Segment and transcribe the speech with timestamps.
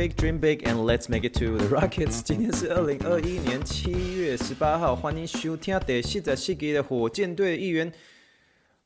[0.00, 2.22] big, dream big, and let's make it to the Rockets.
[2.22, 7.92] 今天是二零二一年七月十八号，欢迎收听第四十四集的火箭队一员。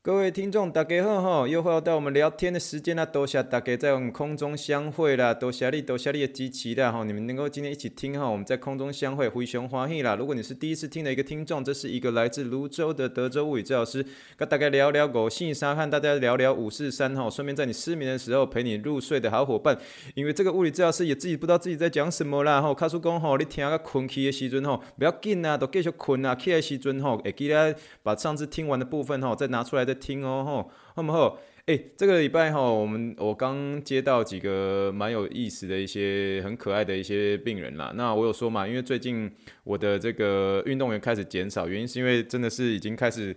[0.04, 1.48] 各位听众，大家好哈！
[1.48, 7.04] 又回到我们聊天的时间啦，多谢大家在我们空中相会啦，多谢你，多谢你的支持啦哈！
[7.04, 10.14] 你们能够今天一起听哈，我们在空中相会，非常欢喜啦！
[10.14, 14.04] 如果你是第一次听的一个听众，这是一个来自泸州的德州物理治疗师，
[14.36, 19.74] 跟大家聊聊五四三，和大家聊聊五四三哈，顺便在你失眠的时候陪你入睡的好伙伴。
[20.14, 30.70] 因为这个物理治疗师也自己不知道自己在讲什么啦哈，卡叔讲吼，你听个困去的时阵吼，不要紧啊，都继续困啊，起来时阵吼，会记得把上次听完的部分吼再拿出来再听哦吼。
[30.96, 31.38] 那么好？
[31.66, 37.90] 哎，这个礼拜哈，我们我刚接到几个蛮有意思的一些很可爱的一些病人啦。
[37.96, 39.32] 那我有说嘛，因为最近
[39.62, 43.34] 我的这个运动员开始减少，原因是因为真的是已经开始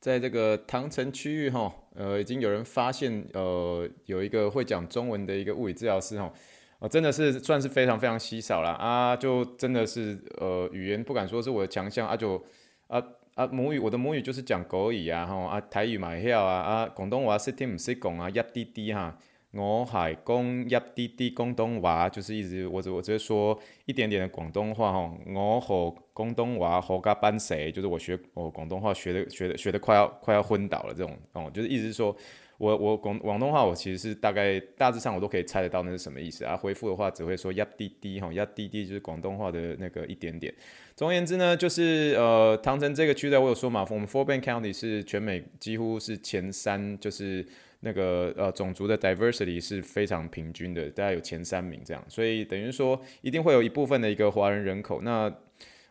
[0.00, 6.32] 在这个唐城区域哈，呃，已经有人发现呃有一个会讲中文的一个物理治疗师哈，
[6.80, 12.44] 呃，真的是算是非常非常稀少了啊，就真的是呃语言不敢说是我的强项啊，就
[12.88, 13.00] 啊。
[13.38, 19.16] 啊，母语我的母语就是讲国语啊，吼啊台语嘛会晓啊，啊广东话识听唔识讲啊，一啲啲哈，
[19.52, 19.92] 我系
[20.26, 32.16] 讲一啲啲广东话，就是一直我只我只会说一点点的广东话吼，我和广东话合加班谁，就是我学我广东话学的学的学的快要快要昏倒了这种哦，就是意思是说。
[32.58, 36.56] 我我广广东话我其实是大概大致上我都可以猜得到那是什么意思啊。
[36.56, 40.52] 回复的话只会说呀滴滴哈，呀滴滴就是广东话的那个一点点。
[40.94, 47.46] 总而言之呢，就是呃，唐城这个区的我有说嘛，我们 Four Bend County 是全美几乎是前三，就是
[47.80, 55.32] 那个呃种族的 diversity 是非常平均的，大概有前三名这样，所以等于说一定会有一部分的一个华人人口那。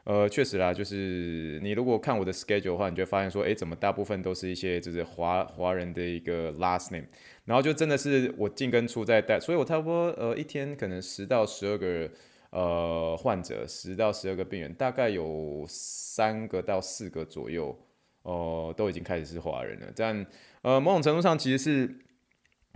[0.10, 7.06] 呃，确实啦，就是你如果看我的 schedule 的话，你就会发现说，诶，怎么大部分都是一些就是华华人的一个 last name，
[7.44, 12.10] 然后就真的是我进跟出在带，所以我差不多呃一天可能十到十二个
[12.52, 17.78] 呃患者，十到十二个病人，大概有三个到四个左右，
[18.22, 19.88] 哦、呃，都已经开始是华人了。
[19.94, 20.26] 但
[20.62, 22.00] 呃某种程度上其实是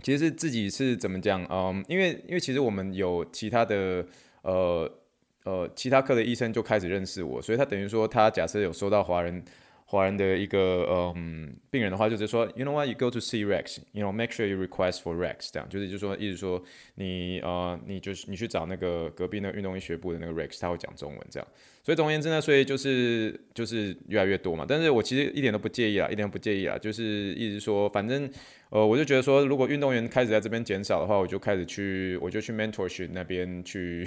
[0.02, 4.06] 其实是自己是怎么讲，嗯、因为因为其实我们有其他的
[4.42, 4.98] 呃。
[5.44, 9.42] 呃，其他科的医生就开始认识我，所以他等于说，他假设有收到华人
[9.84, 16.62] 华人的一个嗯病人的话，就是说，you know what, you go to see Rex，you know, make sure you request for Rex，这样就是就说，意思说
[16.94, 21.46] 你呃，你就是你去找那个隔壁那个运动医学部的那个 Rex，他会讲中文这样。
[21.82, 24.64] 所以总而言之呢，所以就是就是越来越多嘛。
[24.66, 27.02] 但是我其实一点都不介意啊，一点都不介意啊，就是
[27.34, 28.30] 一直说，反正
[28.70, 34.06] 呃，我就觉得说，如果运动员开始在这边减少的话，我就开始去，我就去 mentorship 那边去。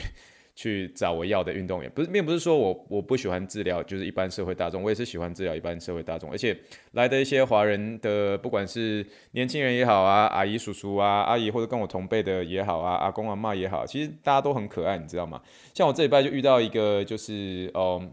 [0.56, 6.58] 去找我要的运动员，不是，并不是说我我不喜欢治疗，就是一般社会大众，我也是喜欢治疗一般社会大众，而且
[6.94, 15.42] 来的一些华人的，不管是年轻人也好啊，阿姨叔叔啊，阿姨或者跟我同辈的也好啊，阿公阿妈也好，其实大家都很可爱，你知道吗？
[15.74, 18.12] 像我这礼拜就遇到一个，就是嗯。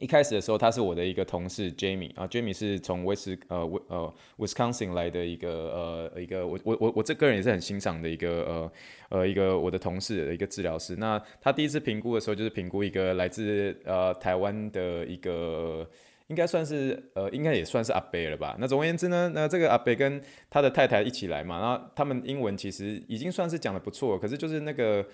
[0.00, 8.72] 一开始的时候，他是我的一个同事 Jamie 啊，Jamie 是从威斯呃威呃 Wisconsin 来的一个呃一个我我我我这个人也是很欣赏的一个呃
[9.10, 10.96] 呃一个我的同事的一个治疗师。
[10.96, 15.88] 那他第一次评估的时候，就是评估一个来自呃台湾的一个
[16.26, 18.56] 应该算是呃应该也算是阿伯了吧。
[18.58, 25.06] 那总而言之呢，那这个阿伯跟他的太太一起来嘛，然后他们英文其实已经算是讲得不错，可是就是那个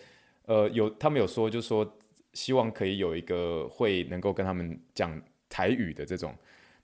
[0.47, 1.87] 呃有他们有说就说。
[2.33, 6.35] 希望可以有一个会能够跟他们讲台语的这种，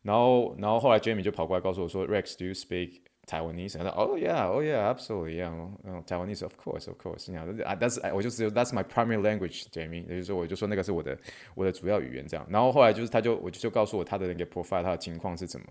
[0.02, 3.78] 然后，然后后来 Jamie 就跑过来告诉我说，Rex，do you speak Taiwanese？
[3.78, 7.32] 他说，Oh yeah，Oh yeah，absolutely yeah，Taiwanese，of course，of course。
[7.32, 10.02] 然后啊，但是哎，我就只有 That's my primary language，Jamie。
[10.02, 11.18] 也就是说，我就说那个是我的
[11.54, 12.46] 我的主要语言这样。
[12.50, 15.66] 然后后来就是他就我就就告诉我他的那个 profile，他的情况是怎么，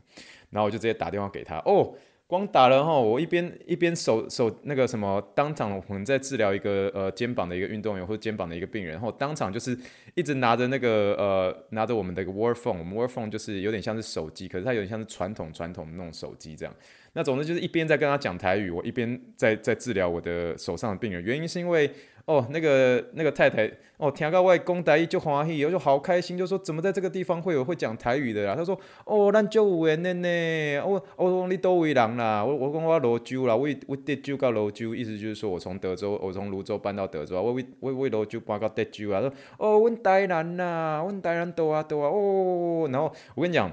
[0.49, 1.93] 然后我就直接打电话给他，哦。
[2.27, 9.77] 光打了哈，我一边一边手手那个什么，当场我们在治疗一个呃肩膀的一个运动员或者肩膀的一个病人，然后当场就是
[10.15, 16.73] 一直拿着那个呃拿着我们的一个 word phone，我们 word phone 就是有点像是手机，可是它有点像是传统传统的那种手机这样。
[17.13, 21.89] 那总之就是一边在跟他讲台语，我一边在在治疗我的手上的病人，原因是因为。
[22.25, 28.55] 哦，那个那个太太，哦，听到外公台语就欢喜，我就好开心，就说怎么在这个地方会有会讲台语的啦？
[28.55, 28.75] 他说，
[29.05, 30.81] 哦，咱就有缘的呢。
[30.83, 39.21] 我我讲你都位人啦，我我讲我芦洲啦，我我德州到芦洲，意思就是说我从德州，我从泸州搬到德州啊，我为我为芦洲搬到德州啊。
[39.21, 43.71] 说，哦，阮台南呐，阮台南多啊多啊，哦，然后我跟你讲。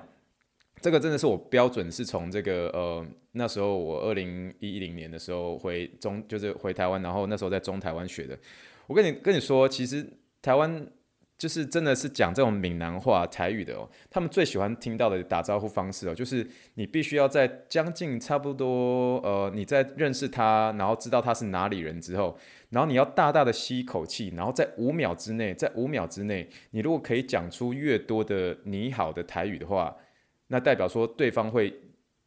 [0.81, 8.39] 这个真的是我标准是从这个呃那时候我二零一零年的时候回中就是回台湾，然后那时候在中台湾学的。
[8.87, 10.07] 我跟你跟你说，其实
[10.41, 10.87] 台湾。
[11.39, 22.39] 就是真的是讲这种闽南话、台语的哦，他们最喜欢听到的打招呼方式哦，就是你必须要在将近差不多呃，你在认识他，然后知道他是哪里人之后，
[22.69, 29.97] 然后你要大大的吸一口气，然后在五秒之内，在五秒之内，你如果可以讲出越多的你好的台语的话，
[30.47, 31.75] 那代表说对方会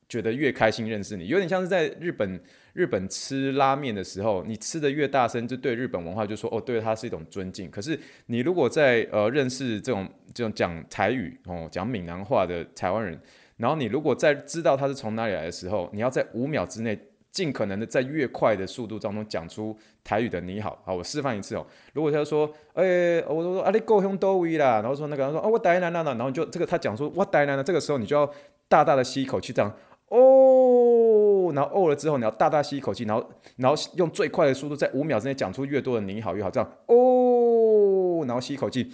[0.08, 2.40] 觉得越开心认识你，有点像是在日本。
[2.76, 7.72] 日本吃拉面的时候，你吃的越大声，就对日本文化就说哦，对他是一种尊敬。
[7.72, 13.18] 可是你如果在呃认识这种这种讲台语哦，讲闽南话的台湾人，
[13.56, 17.00] 然后你如果在知道他是从哪里来的时候，你要在五秒之内，
[17.32, 19.74] 尽可能的在越快的速度当中讲出
[20.04, 20.78] 台语的你好。
[20.84, 21.66] 好，我示范一次哦。
[21.94, 28.30] 如果他说，哎、欸，我说啊，你够凶多威啦，然后说那个人说哦，我台南的，然后就这个他讲说我台南的，这个时候你就要
[28.68, 29.74] 大大的吸一口气，这样
[30.10, 31.52] 哦。
[31.54, 38.92] 然后哦了之后，你要大大吸一口气，然后然后用最快的速度，在五秒之内讲出越多的你好越好，这样哦，然后吸一口气，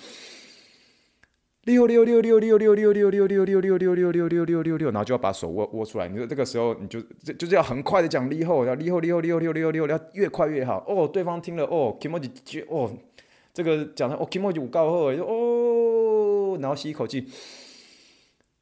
[1.64, 6.08] 六六六六六六六六六六六六六六六六六六六，然后就要把手握握出来。
[6.08, 10.84] 你说这个时候你就就就是要很快的讲你好，要你好你好你好你好你好你好，要越快越好。
[10.88, 12.92] 哦，对方听了哦，kimochi 哦，
[13.54, 17.26] 这个讲的哦，kimochi 有够好哦，然后吸一口气。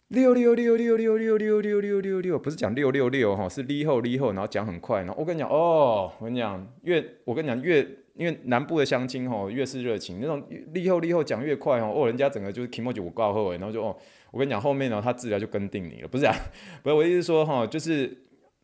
[0.10, 13.96] 六六六六六六六六六六六，不是讲六六六哈，是立后立后，然后讲很快，然后我跟你讲哦，我跟你讲越我跟你讲越，因为南部的乡亲哈越是热情，那种立后立后讲越快哦，哦人家整个就是 kimochi 我挂后然后就哦，
[14.32, 16.36] 我跟你讲后面呢他治疗就跟定你了，不是啊，
[16.82, 18.12] 不是我意思说哈，就是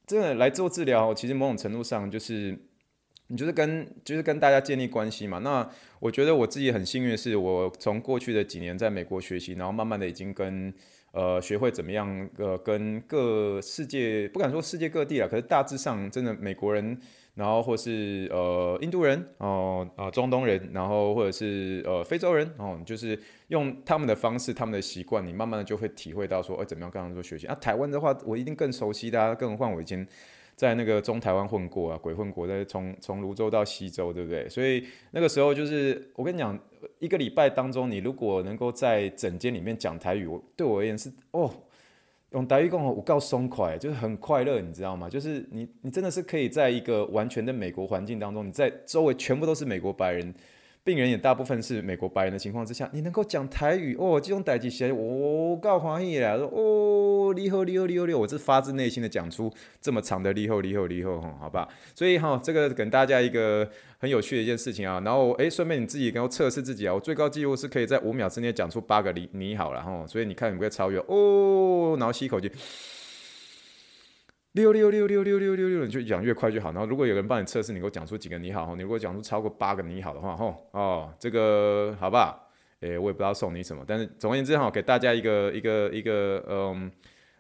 [0.07, 2.57] 真的来做治疗，其实某种程度上就是
[3.27, 5.37] 你就是跟就是跟大家建立关系嘛。
[5.37, 5.69] 那
[5.99, 10.73] 我觉得我自己很幸运的是，我从过去的几年在美国学习，然后慢慢的已经跟。
[11.15, 12.29] 呃，学会怎么样？
[12.37, 16.99] 呃，跟各世界不敢说世界各地啊，可是大致上真的美国人，
[17.35, 23.17] 然后或是呃印度人哦，啊、呃、中东人，然后或者是呃非洲人哦，就是
[23.47, 27.47] 用他们的方式、他们的习惯，你慢慢的就会体会到说，哎、怎么样跟他们做学习？
[27.47, 30.05] 啊，台湾的话，我一定更熟悉的、啊，更何况我以前
[30.55, 34.47] 在那个中台湾混过啊，鬼混过，在从从泸州到西州，对不对？
[34.49, 36.59] 所以那个时候就是我跟你讲。
[36.99, 41.51] 一个礼拜当中，你如果能够在整间里面讲台语，我对我而言是哦，
[42.29, 45.09] 用台语讲我够松快，就是很快乐，你知道吗？
[45.09, 50.33] 就是你你真的是可以在一个完全的美国环境当中，你在周围全部都是美国白人。
[50.85, 56.37] 病人也大部分是美国白人的情况之下，你能够讲台语哦，这种代志起来我够欢喜啦！
[56.37, 59.51] 说哦，你好，你好，你好，你好，我是发自内心的讲出
[59.81, 61.67] 这么长的你好，你好，你好，哈，好吧？
[61.95, 63.67] 所以哈，这个给大家一个
[63.97, 65.01] 很有趣的一件事情啊。
[65.03, 70.05] 然后哎，顺便你自己给我测试自己啊，我最高纪录是可以在五秒之内讲出八个你你好了哈。
[70.05, 72.51] 所以你看你不会超越哦，然后吸一口气。
[74.55, 76.71] 六六六六六六六六，你就讲越快越好。
[76.71, 82.39] 然后如果有人帮你测试，你给我讲出几个你好，你如果讲出超过八个你好的话，吼哦，这个好吧，
[82.79, 86.89] 诶，我也不知道送你什么，但是总而言之哈，给大家一个一个一个嗯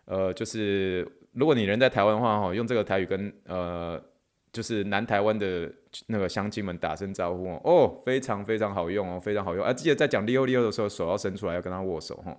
[0.03, 3.97] 呃，就是如果你人在台湾的话，哈，用这个台语跟呃
[4.51, 5.71] 就是南台湾的
[6.07, 9.63] 那个乡亲们打声招呼哦，非常非常好用哦，非常好用。
[9.63, 12.37] 啊，记得在讲六六的时候，手要伸出来，要跟他握手哈。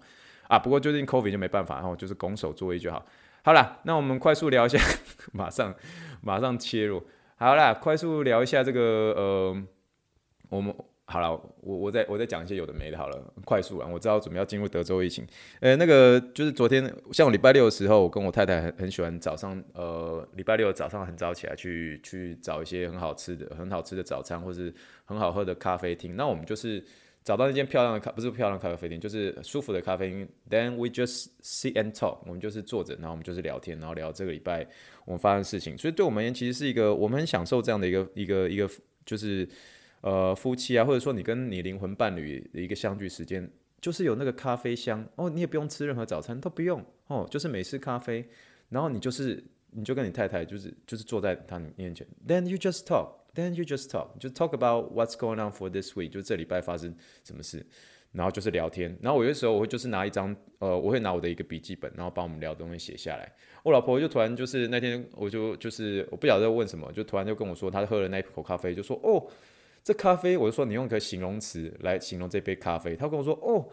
[0.49, 3.03] 啊，不过最近 COVID 就没办法，然后就是拱手作揖就好。
[3.47, 4.77] 好了，那我们快速聊一下，
[5.33, 5.73] 马上
[6.21, 7.01] 马上切入。
[7.37, 8.81] 好了，快速聊一下这个
[9.17, 9.63] 呃，
[10.49, 10.75] 我们
[11.05, 12.99] 好了，我我再我再讲一些有的没的。
[12.99, 15.25] 好了，快速啊，我知道准备要进入德州疫情。
[15.61, 24.75] 呃，那个就是昨天，像我礼拜六的时候，我跟我太太很很喜欢早上，呃，礼拜六早上很早起来去去找一些很好吃的、很好吃的早餐，或是
[25.05, 26.17] 很好喝的咖啡厅。
[26.17, 26.85] 那我们就是。
[27.27, 30.29] 找到那间漂亮的咖，不是漂亮的咖啡厅，就是舒服的咖啡厅。
[30.49, 34.65] Then we just sit and talk，我们就是坐着，然后我们就是聊天，然后聊这个礼拜
[35.05, 35.77] 我们发生的事情。
[35.77, 38.71] 所以对我们而言，其实是一个我们很享受这样的一个一个一个，
[39.05, 39.49] 就是
[40.03, 48.25] 呃夫妻啊，或者说你跟你灵魂伴侣的一个相聚时间，就是有那个咖啡香哦，你也不用吃任何早餐，都不用哦，就是美式咖啡，
[48.69, 49.43] 然后你就是
[49.73, 53.26] 你就跟你太太就是就是坐在他面前，Then you just talk。
[53.37, 57.67] Then you just talk，就 talk about what's going on for this week，就这礼拜发生什么事，
[58.13, 58.97] 然后就是聊天。
[59.03, 63.31] 然后我有的时候我会就是拿一张，呃，我会拿我的一个笔记本，然后把我们聊的东西写下来。
[63.63, 69.23] 我老婆就突然就是那天我就就是我不晓得问什么，就突然就跟我说，她喝了那一口咖啡，就说哦，
[69.85, 72.97] 这咖啡，我就说你用一个形容词来形容这杯咖啡。
[72.97, 73.69] 她跟我说哦，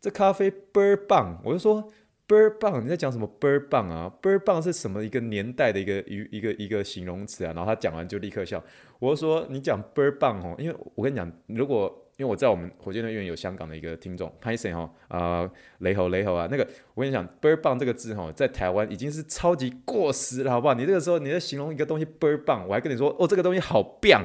[0.00, 1.88] 这咖啡倍儿棒，我就说。
[2.26, 2.82] 倍儿棒！
[2.84, 4.10] 你在讲什么倍儿棒啊？
[4.22, 7.52] 倍儿棒是什么一个年代的一个一一个一个形容词啊？
[7.54, 8.62] 然后他讲完就立刻笑。
[8.98, 20.74] 我就说你讲倍儿棒哦，因为我跟你讲，如果因为我在我们火箭队院有香港的一个听众，拍谁哈啊雷猴雷猴啊，那个我跟你讲，倍儿棒这个字哈，在台湾已经是超级过时了，好不好？
[20.74, 24.24] 你这个时候你在形容一个东西倍儿棒，我还跟你说哦，这个东西好棒，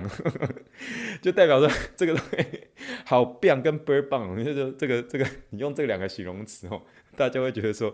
[1.19, 2.61] 就代表说这个东西
[3.05, 6.79] 好棒跟倍儿棒，你就说这个这个你用这两个形容词哦，
[7.19, 7.93] 大家会觉得说。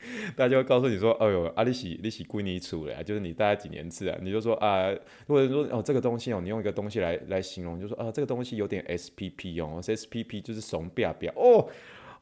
[0.36, 4.90] 大家会告诉你说：“哎呦，阿里喜利息归你处了，就是你大概几年次啊？”你就说啊，
[5.26, 11.68] 如果说哦，这个东西哦，你用一个东西来来形容，就说啊，这个东西有点 SPP 哦，SPP 就是怂表表哦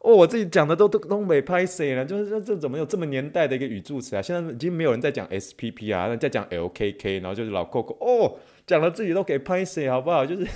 [0.00, 4.22] 哦，我自己讲的都都东北拍谁了，就是这这怎么有这么年代的一个语助词啊？
[4.22, 10.26] 现在已经没有人在讲 SPP 啊，那在讲 LKK，然后就是老 Coco 哦，讲了自己都给拍谁，好不好？
[10.26, 10.46] 就是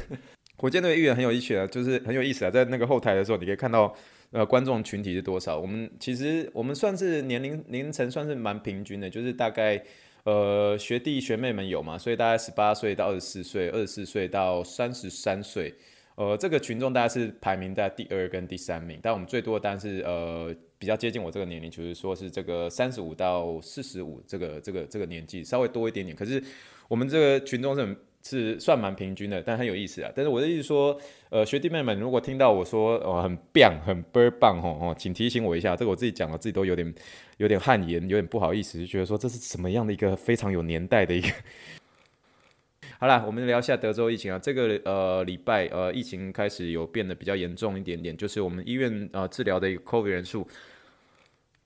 [0.56, 3.94] 火箭队的议员很有意思啊，就是很有意思啊，在那个后台的时候，你可以看到。
[4.32, 5.58] 呃，观众群体是多少？
[5.58, 9.82] 我们其实我们算是年龄年龄层算是蛮平均的，就是大概
[10.22, 15.74] 呃学弟学妹们有嘛，所以大概十八岁到二十四岁，二十四岁到三十三岁，
[16.14, 26.40] 呃，这个群众大概是排名在第二跟第三名，但我们最多的当然是呃比较接近我这个年龄，就是说是这个三十五到四十五这个这个这个年纪稍微多一点点，可是
[26.86, 27.96] 我们这个群众是很。
[28.22, 30.12] 是算蛮平均的，但很有意思啊。
[30.14, 30.98] 但是我的意思说，
[31.30, 35.74] 呃，学弟妹们，如果听到我说哦很棒，很倍儿棒吼吼，请提醒我一下。
[35.74, 36.94] 这个我自己讲了，自己都有点
[37.38, 41.28] 有点汗颜，有点不好意思，就觉得说这是什么样的一个非常有年代的一个。
[42.98, 44.38] 好啦，我们聊一下德州疫情啊。
[44.38, 50.46] 这个呃礼拜呃疫情开始有变得比较严重一点点，就是我们医院呃治疗的一个 COVID 人数。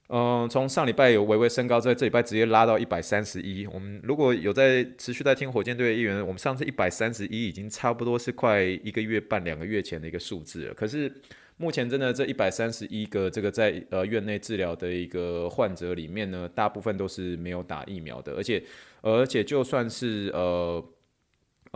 [0.08, 3.66] 嗯，从上礼拜有微微升高，在这礼拜直接拉到一百三十一。
[3.66, 10.74] 我们如果有在持续在听火箭队的议员，我们上次一百三十一已经差不多是快一个月半、两个月前的一个数字了。
[10.74, 11.10] 可是
[11.56, 18.62] 目前真的这一百三十一个这个在呃院内治疗的一个患者里面呢，大部分都是没有打疫苗的，而且
[19.00, 20.84] 而且就算是呃。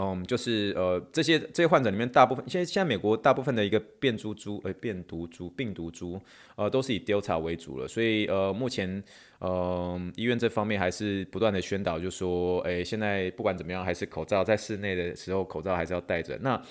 [0.00, 6.20] 嗯，就是呃，这些这些患者里面，大部分现在现在美国大部分的一个变株株，呃，变毒株、病毒株，
[6.54, 7.88] 呃，都是以 Delta 为主了。
[7.88, 9.02] 所以呃，目前
[9.40, 16.38] 呃，医院这方面还是不断的宣导，就说，哎，现在不管怎么样，还是口罩在室内的时候，口罩还是要戴着。
[16.42, 16.62] 那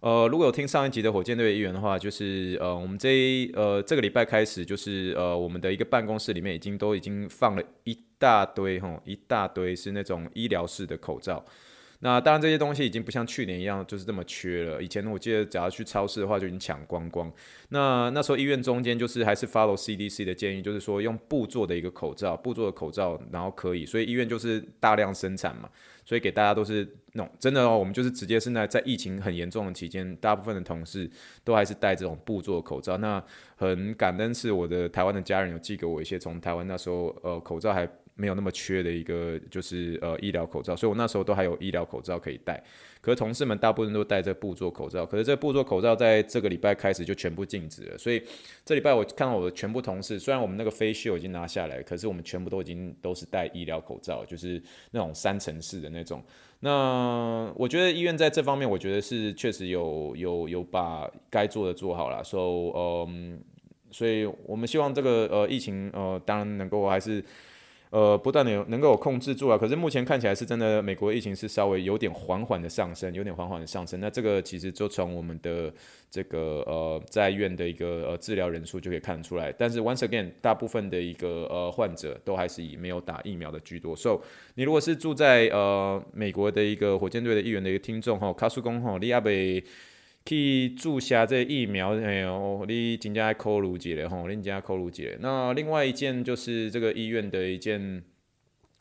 [0.00, 11.42] 呃，如果有听上一集的火箭队议员的话，就是呃，我们这一呃这个礼拜开始，就是呃，我们的一个办公室里面已经都已经放了一大堆哈，一大堆是那种医疗式的口罩。
[12.00, 14.82] 那当然，这些东西已经不像去年一样就是这么缺了。
[14.82, 17.32] 以前我记得，只要去超市的话，就已经抢光光。
[17.70, 25.70] 那那时候医院中间就是还是 follow CDC 的建议，就是说用布做的一个口罩，布做的口罩，然后可以，所以医院就是大量生产嘛，
[26.04, 31.10] 所以给大家都是那种真的哦，我们就是直接是在在疫情很严重的期间，大部分的同事
[31.42, 32.98] 都还是戴这种布做的口罩。
[32.98, 33.22] 那
[33.56, 37.88] 很感恩是我的台湾的家人有寄给我一些从台湾那时候呃口罩还。
[38.16, 42.60] 没有那么缺的一个就是呃医疗口罩，所以我那时候都还有医疗口罩可以戴。
[43.02, 47.96] 可是同事们大部分都戴着布做口罩，可是这布做口罩在这个礼拜开始就全部禁止了。
[47.96, 48.20] 所以
[48.64, 56.20] 这礼拜我看到我的全部同事，虽然我们那个 face shield 已经拿下来，可是我们全部都已经都是戴医疗口罩，就是那种三层式的那种。
[56.60, 62.24] 那我觉得医院在这方面，我觉得是确实有有有把该做的做好了。
[62.24, 62.72] 所以
[63.08, 63.40] 嗯，
[63.90, 67.22] 所以我们希望这个呃疫情呃当然能够还是。
[67.90, 74.00] 呃，不断的有能够有控制住啊，可是目前看起来是真的，美国疫情是稍微有点缓缓的上升，有点缓缓的上升。
[74.00, 75.72] 那这个其实就从我们的
[76.10, 79.52] 这个呃在院的一个呃治疗人数就可以看出来。
[79.52, 83.94] 但是 once again，大部分的一个呃患者都还是以没有打疫苗的居多。
[83.94, 84.20] So，
[84.56, 89.62] 你如果是住在呃美国的一个火箭队的议员的一个听众哈，卡苏公哈，利亚贝。
[90.26, 95.04] 去注射这疫苗，哎呦，你真正要考虑一下吼，你真正要考虑一下。
[95.20, 98.02] 那另外一件就是这个医院的一件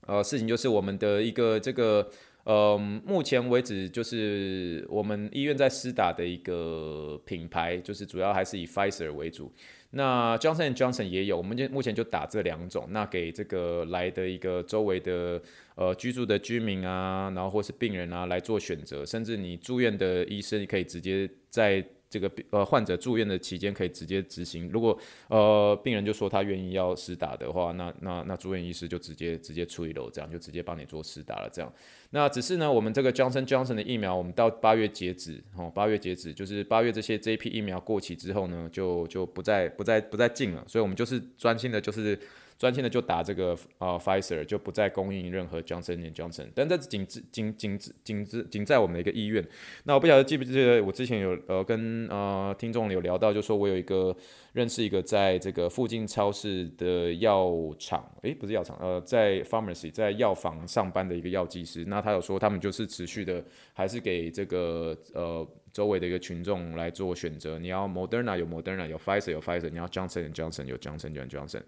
[0.08, 2.10] 呃事情，就是我们的一个这个
[2.46, 9.54] 呃，目前为止就是我们医院在施打的一个品牌，就是主要还是以 Pfizer 为主。
[9.96, 12.86] 那 Johnson Johnson 也有，我们就目前就打这两种。
[12.90, 15.42] 那给这个来的一个周围的
[15.76, 21.86] 呃居住的居民啊，然后或是病人啊来做选择，甚至你住院的医生可以直接在。
[22.10, 24.98] 这个呃患者住院的期间可以直接执行，如果
[25.28, 31.72] 呃病人就说他愿意要施打的话，那那那住院医师就直接直接处理了，这样就直接帮你做施打了，这样。
[32.12, 42.18] 那只是呢，我们这个 Johnson Johnson 的疫苗，我们到八月截止，哦，八月截止，就是八月这些这一批疫苗过期之后呢，就就不再不再不再进了，所以我们就是专心的，就是。
[42.58, 49.46] 专心的就打这个呃 Pfizer 就不再供应任何 Johnson and Johnson，但这仅仅仅仅仅仅仅在我们的一个医院。
[49.84, 54.16] 那我不晓得记不记得我之前有呃跟呃听众有聊到，就说我有一个
[54.54, 61.84] 认识一个在这个附近超市的药厂，诶、不是药厂，呃，在 pharmacy 在药房上班的一个药剂师。
[61.86, 63.44] 那他有说他们就是持续的
[63.74, 65.48] 还是给这个呃。
[65.76, 67.60] 周围的一个群众来做选择。
[67.60, 71.62] 你要 Moderna 有 Moderna，有 Pfizer 有 Pfizer，你要 Johnson Johnson 有 Johnson Johnson。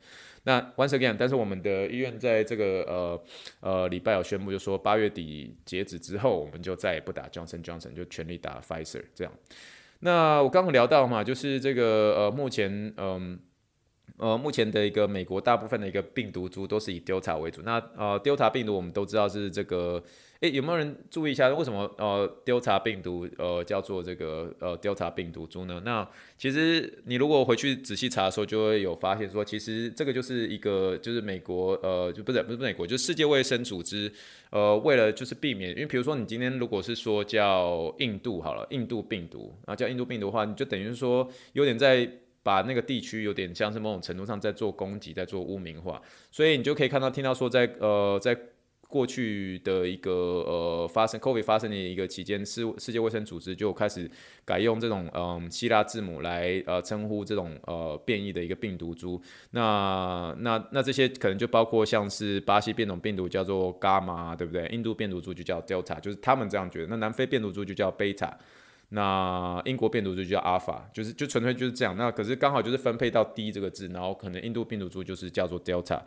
[0.43, 3.23] 那 Once again，但是我们的医院在这个呃
[3.59, 9.33] 呃礼拜有宣布，就说八月底截止之后，我们就再也不打 Johnson Johnson，就全力打 Pfizer 这样。
[9.99, 13.37] 那我刚刚聊到嘛，就是这个呃目前嗯。
[14.19, 17.61] 呃，目前的一个美国大部分的一个病毒株都是以 Delta 为主。
[17.61, 20.03] 那呃，Delta 病毒我们都知道是这个，
[20.41, 25.81] 诶，有没有人注意一下为什么呃 Delta 病毒呃叫做这个呃 Delta 病毒株呢？
[25.83, 34.11] 那其实你如果回去仔细查的时候，就会有发现说，其实这个就是一个就是美国呃就不是不是美国，就是世界卫生组织
[34.51, 42.09] 呃为了就是避免，因为比如说你今天如果是说叫印度好了，印度病毒啊叫印度病毒的话，你就等于说有点在。
[42.43, 46.01] 把那个地区有点像是某种程度上在做攻击，在做污名化，
[46.31, 48.33] 所以你就可以看到、听到说，在呃，在
[48.87, 54.09] 过去的一个呃发生 COVID 发生的一个期间，世世界卫生组织就开始
[54.45, 59.21] 改用这种嗯、希腊字母来呃称呼这种呃变异的一个病毒株。
[59.51, 64.65] 那那那这些可能就包括像是巴西变种病毒叫做伽马，对不对？
[64.67, 66.87] 印度变毒株就叫 Delta，就是他们这样觉得。
[66.87, 68.37] 那南非变毒株就叫贝塔。
[68.89, 71.93] 那英国病毒株就叫阿尔法，就是就纯粹就是这样。
[71.97, 75.99] 那可是刚好就是分配到 D 这个字，然后可能印度病毒株就是叫做 Delta。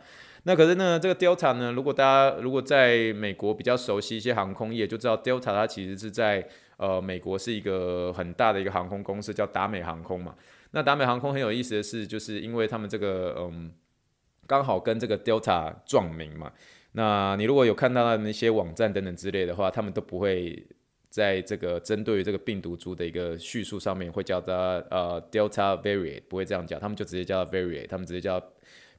[0.43, 10.35] 那可是呢，这个 Delta 呢，如果大家如果在美国比较熟悉一些航空业，就知道 Delta 它其实是在呃美国是一个很大的一个航空公司，叫达美航空嘛。
[10.71, 13.71] 那达美航空很有意思的是，就是因为他们这个嗯
[14.47, 16.51] 刚好跟这个 Delta 撞名嘛。
[16.93, 20.67] 那你如果有看到那些网站等等之类的话，他们都不会。
[21.11, 28.41] 在这个针对于这个病毒株的一个叙述上面，会叫它呃 Delta variant，不会这样叫，他们就直接叫 variant，他们直接叫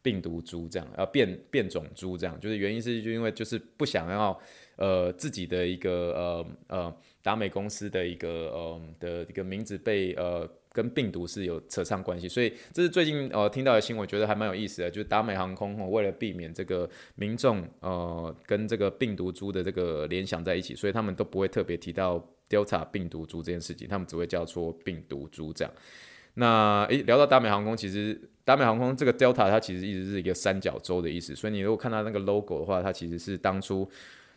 [0.02, 4.38] 病毒株这样，呃变变种株这样，就是原因是就因为就是不想要
[4.76, 10.49] 呃自己的一个呃呃达美公司的一个呃的一个名字被呃。
[10.75, 14.90] 跟病毒是有扯上关系，所以这是最近呃听到的新闻，觉得还蛮有意思的。
[14.90, 25.71] 就是达美航空为了避免这个民众呃跟这个病毒株的这个联想在一起，所以他们都不会特别提到 Delta 病毒株这件事情，他们只会叫做病毒株这样。
[26.34, 33.88] 那诶，聊到达美航空，其实达美航空这个 Delta 它其实一直是一个三角洲的意思，所以你如果看到那个 logo 的话，它其实是当初。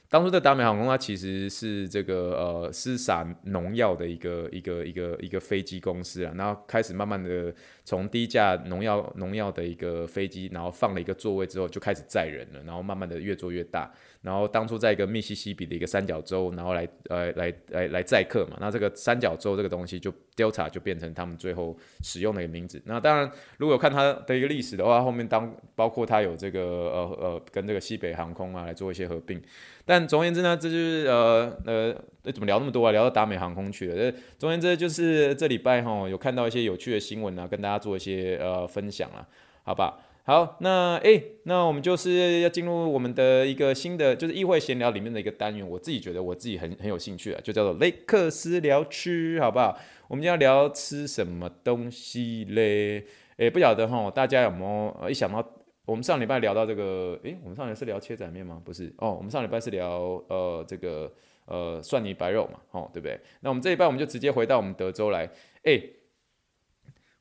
[0.08, 7.54] 当初的达美航空它其实是这个呃施洒农药的一个一个一个一个飞机公司啊，然后开始慢慢的
[7.84, 13.92] 从低价农药农药的一个飞机，然后放了一个座位之后就开始载人了，然后慢慢的越做越大。
[14.26, 22.82] 然后当初在一个密西西比的一个三角洲，然后来呃来来来载客嘛，那这个三角洲这个东西就 Delta 就变成他们最后使用的一个名字。
[22.86, 29.40] 那当然，如果看它的一个历史的话，后面当包括它有这个呃呃跟这个西北航空啊来做一些合并。
[29.86, 31.96] 但总而言之呢，这就是呃呃
[32.32, 32.92] 怎么聊那么多啊？
[32.92, 33.96] 聊到达美航空去了。
[33.96, 39.28] 这总而言之就是这礼拜哈有看到一些有趣的新闻啊，跟大家做一些呃分享啊，
[39.64, 40.00] 好吧？
[40.28, 45.68] 好，那诶、那我们就是要进入我们的一个新的，就是议会闲聊里面的一个单元。
[45.70, 49.78] 我自己觉得我自己很很有兴趣啊，就叫做雷克斯聊吃，好不好？
[50.08, 53.06] 我们今天要聊吃什么东西嘞？
[53.38, 55.48] 诶、不晓得哈，大家有没有一想到
[55.86, 57.20] 我们上礼拜聊到这个？
[57.22, 58.60] 诶、我们上礼拜是聊切仔面吗？
[58.66, 61.14] 不是哦，我们上礼拜是聊呃这个
[61.46, 63.16] 呃蒜泥白肉嘛，哦，对不对？
[63.42, 65.30] 那我们这一拜我们就直接回到我们德州来，
[65.66, 65.95] 诶、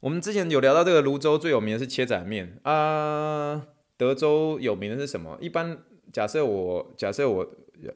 [0.04, 5.38] 我们之前有聊到这个泸州最有名的是切仔面啊，德州有名的是什么？
[5.40, 5.78] 一般
[6.12, 7.42] 假设我假设我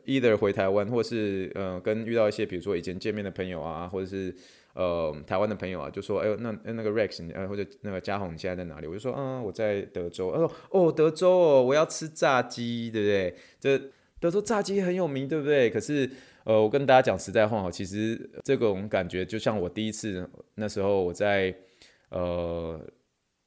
[0.06, 4.34] either 回台湾，或是呃跟遇到一些比如说以前见面的朋友啊，或者是
[4.72, 8.86] 呃台湾的朋友啊，就说哎呦那那个 Rex 呃或者那个嘉宏你现在在哪里？
[8.86, 10.32] 我就说嗯我在德州。
[10.32, 13.34] 他说哦德州哦我要吃炸鸡，对不对？
[13.60, 13.78] 这
[14.18, 15.68] 德州炸鸡很有名，对不对？
[15.68, 16.10] 可是
[16.44, 21.54] 呃我跟大家讲实在话，其实这种感觉就像我第一次那时候我在。
[22.10, 22.80] 呃，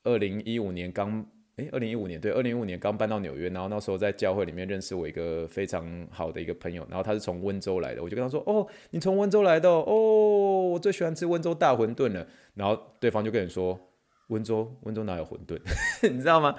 [0.04, 13.80] 二零一五年刚，诶，二零一五年对，二零一五年刚搬到纽约，然后那时候在教会里面认识我一个非常好的一个朋友，然后他是从温州来的，我就跟他说，哦，你从温州来的哦，我最喜欢吃温州大馄饨了，然后对方就跟你说，
[14.28, 15.60] 温州，温州哪有馄饨？
[16.10, 16.56] 你知道吗？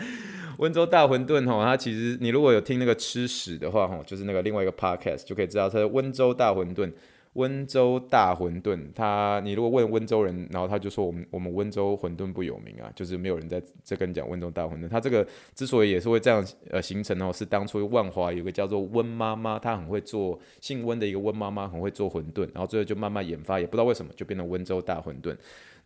[0.59, 6.93] 温州大馄饨哈，它其实你如果有听那个吃屎的话吼，就是那个另外一个 podcast 就可以知道，它是温州大馄饨。
[7.35, 14.87] 温州大馄饨，他你如果问温州人，然后他就说我们我们温州馄饨不有名啊，就是没有人在在跟你讲温州大馄饨。
[14.87, 25.35] 他这个之所以也是会这样呃形成哦，是当初万华有个叫做温妈妈，她很会做姓温的一个温妈妈，很会做馄饨，然后最后就慢慢研发，也不知道为什么就变成温州大馄饨。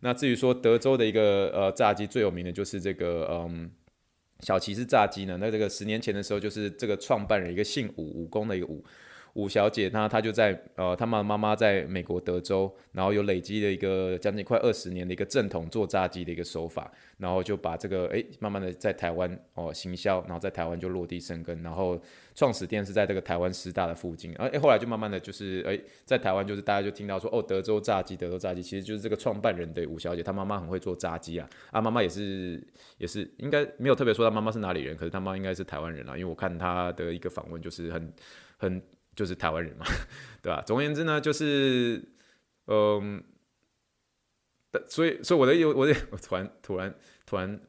[0.01, 3.71] 那至于说德州的一个呃炸鸡最有名的就是这个嗯
[4.41, 8.83] 小骑士炸鸡呢，那这个十年前的时候就是这个创办人一个姓武武功的一个武。
[9.37, 22.01] 吴小姐，她她就在呃，她妈妈妈在美国德州，然后有累积了一个将近快二十年的一个正统做炸鸡的一个手法，然后就把这个诶，慢慢的在台湾哦行销，然后在台湾就落地生根，然后
[22.33, 32.59] 创始店是在这个台湾师大的附近，而诶后来就慢慢的就是诶，在台湾就是大家就听到说哦，德州炸鸡，德州炸鸡，其实就是这个创办人的吴小姐，她妈妈很会做炸鸡啊，啊妈妈也是
[32.97, 38.11] 也是应该没有特别说她妈妈是哪里人，可是她妈应该是台湾人啊，因为我看她的一个访问就是很
[38.57, 38.81] 很。
[39.17, 39.85] 就是台湾人嘛，
[40.43, 40.61] 对吧？
[40.61, 42.01] 总而言之呢，就是，
[42.67, 43.23] 嗯，
[44.87, 47.59] 所以，所以我的有，我的，我突然，突然，突然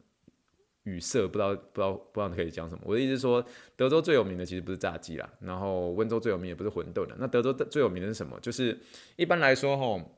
[0.82, 2.82] 语塞，不知道，不知道，不知道可以讲什么。
[2.84, 3.42] 我的意思说，
[3.74, 7.16] 德州最有名的其实不是炸鸡啦，然后温州最有名也不是馄饨的。
[7.18, 8.38] 那德州最有名的是什么？
[8.40, 8.78] 就是
[9.16, 10.17] 一般来说，吼。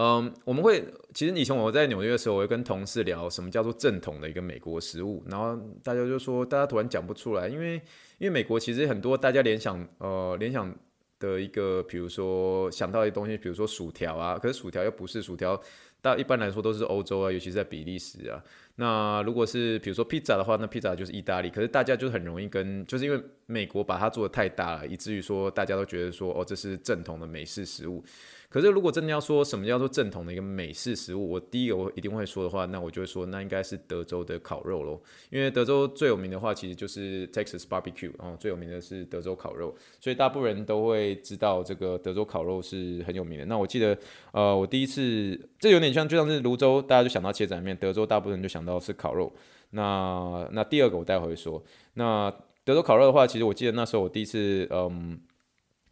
[0.00, 7.74] 嗯，我们会其实以前我在纽约的时候，我会跟同事聊什么叫做正统的一个美国食物，然后大家就说，大家突然讲不出来，因为
[8.18, 10.72] 因为美国其实很多大家联想呃联想
[11.18, 15.60] 的一个，比如说想到的东西，比如说薯条啊，可是薯条又不是薯条，
[16.00, 18.40] 大一般来说都是欧洲啊，尤其是在比利时啊。
[18.76, 28.04] 那如果是比如说披萨的话，那披萨就是意大利，可是大家就很容易跟，就是因为美国把它做得太大了，以至于说大家都觉得说，哦，这是正统的美式食物。
[28.50, 34.98] 可是，如果真的要说什么叫做正统的一个美式食物，我第一个我一定会说的话，那我就会说，那应该是德州的烤肉喽。
[35.28, 43.44] 因为德州最有名的话，其实就是 Texas Barbecue，然哦，最有名的是德州烤肉，所以大部分人都会知道这个德州烤肉是很有名的。
[43.44, 43.94] 那我记得，
[44.32, 49.30] 呃，我第一次，这有点像就像是泸州，大家就想到切仔面，德州大部分人就想到是烤肉。
[49.72, 51.62] 那那第二个我待会会说。
[51.92, 52.34] 那
[52.64, 55.20] 德州烤肉的话，其实我记得那时候我第一次，嗯，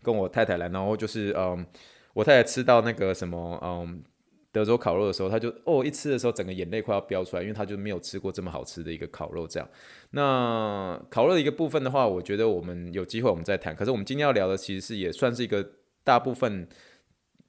[0.02, 1.66] 跟我太太来，然后就是，嗯。
[2.16, 4.02] 我太太吃到那个什么，嗯，
[4.50, 9.46] 德州烤肉的时候，她就哦，一吃的时候，整个眼泪快要飙出来，因为她就没有吃过这么好吃的一个烤肉。
[9.46, 9.68] 这样，
[10.12, 13.76] 那烤肉的一个部分的话，我觉得我们有机会我们再谈。
[13.76, 16.66] 可是我们今天要聊的其实是也算是一个大部分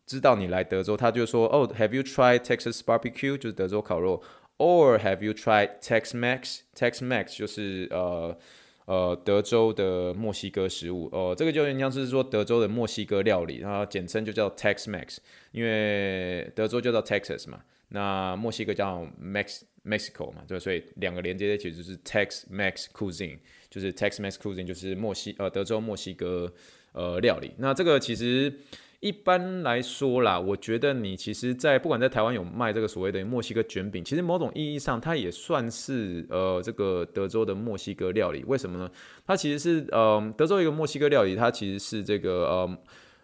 [0.05, 3.37] 知道你来德州，他就说哦，Have you tried Texas barbecue？
[3.37, 4.21] 就是德州烤肉
[4.57, 8.37] ，or Have you tried Tex-Mex？Tex-Mex 就是呃。
[8.87, 15.17] 呃，德州的墨西哥食物，哦、呃，这个就像是说德州的墨西哥料理，然后简称就叫 Tex-Mex，
[15.51, 26.53] 因为德州就叫 Texas 嘛，那墨西哥叫 Mex Mexico 嘛，对，所以两个连接在一起就是 Tex-Mex Cuisine，就是 Tex-Mex Cuisine 就是墨西呃德州墨西哥
[26.93, 28.53] 呃料理，那这个其实。
[28.99, 38.43] 一般来说啦，我觉得你其实，在不管在台湾有卖这个所谓的墨西哥卷饼，其实某种意义上，它也算是呃这个德州的墨西哥料理。
[38.45, 38.89] 为什么呢？
[39.25, 42.77] 它其实是呃德州一个墨西哥料理，它其实是这个呃。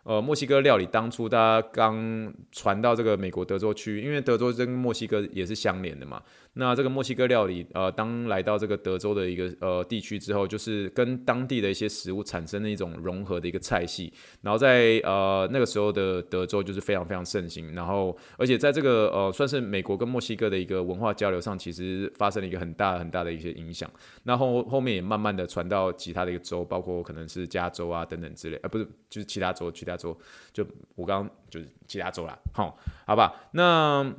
[0.04, 6.22] 呃，墨西哥料理当初大家刚传到这个美国德州区，因为德州跟墨西哥也是相连的嘛。
[6.56, 14.14] 那这个墨西哥料理，呃，当来到这个德州的一个呃地区之后，就是跟当地的一些食物产生了一种融合的一个菜系。
[14.42, 17.74] 然后在呃那个时候的德州就是非常非常盛行。
[17.74, 23.90] 然后而且在这个呃算是美国跟墨西哥的一个文化交流上，其实发生了一个很大很大的一些影响。
[24.24, 29.93] 那后后面也慢慢的传到其他的一个州，包括可能是加州啊等等之类，呃不是就是其他州其他。
[29.96, 30.18] 州
[30.52, 34.14] 就我刚刚就是其他州啦，好，好吧，那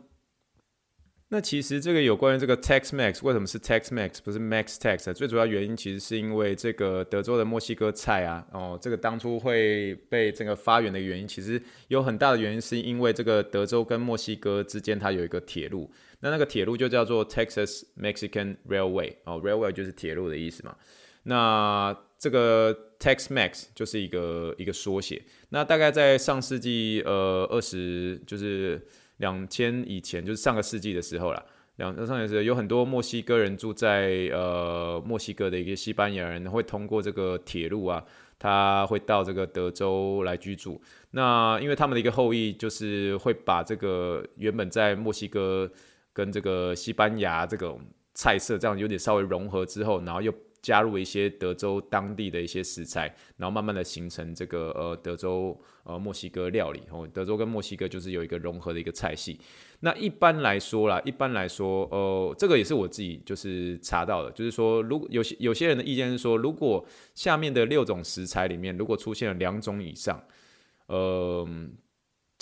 [1.29, 5.13] 那其实这个有关于这个 Tex-Mex 为什么是 Tex-Mex 不是 Max Tex？
[5.15, 20.77] 最主要原因其实是因为这个德州的墨西哥菜啊，哦，这个当初会被这个发源的原因，其实有很大的原因是因为这个德州跟墨西哥之间它有一个铁路，那那个铁路就叫做 Texas Mexican Railway，哦，Railway 就是铁路的意思嘛，
[21.25, 25.22] 那这个 Tex-Mex 就是一个一个缩写。
[25.50, 28.81] 那大概在上世纪呃二十就是
[29.18, 31.44] 两千以前，就是上个世纪的时候啦。
[31.77, 38.03] 两上个世纪有很多墨西哥人住在呃墨西哥的一个西班牙人会通过这个铁路啊，
[38.38, 40.81] 他会到这个德州来居住。
[41.11, 45.70] 那因为他们的一个后裔就是会把这个原本在墨西哥
[46.12, 47.81] 跟这个西班牙这种
[48.14, 50.33] 菜色这样有点稍微融合之后，然后又。
[50.64, 59.38] 加入一些德州当地的一些食材，然后慢慢的形成这个呃德州呃墨西哥料理哦，德州跟墨西哥就是有一个融合的一个菜系。
[59.81, 66.83] 那一般来说啦，一般来说，呃，这个也是我自己就是查到的，就是说，如果有些有些人的意见是说，如果
[67.14, 70.18] 下面的六种食材里面如果出现了两种以上，
[70.87, 71.46] 呃，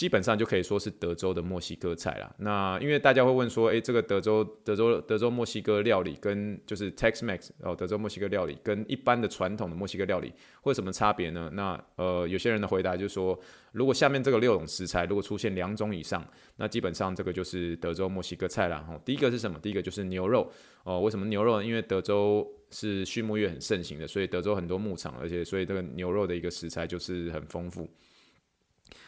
[0.02, 2.28] 基本上就可以说是德州的墨西哥菜啦。
[2.38, 11.48] 那因为大家会问说，诶，这个德州德州德州墨西哥料理跟就是 Tex-Mex 哦，德州墨西哥料理跟一般的传统的墨西哥料理会有什么差别呢？
[11.52, 13.38] 那呃，有些人的回答就是说，
[13.70, 18.84] 如果下面这个六种食材如果出现两种以上，那基本上这个就是德州墨西哥菜啦。
[18.88, 19.56] 哦，第一个是什么？
[19.60, 20.50] 第一个就是牛肉
[20.82, 21.00] 哦。
[21.00, 21.62] 为什么牛肉？
[21.62, 27.88] 因为德州是畜牧业很盛行的，所以德州很多牧场，而且所以这个牛肉的一个食材就是很丰富。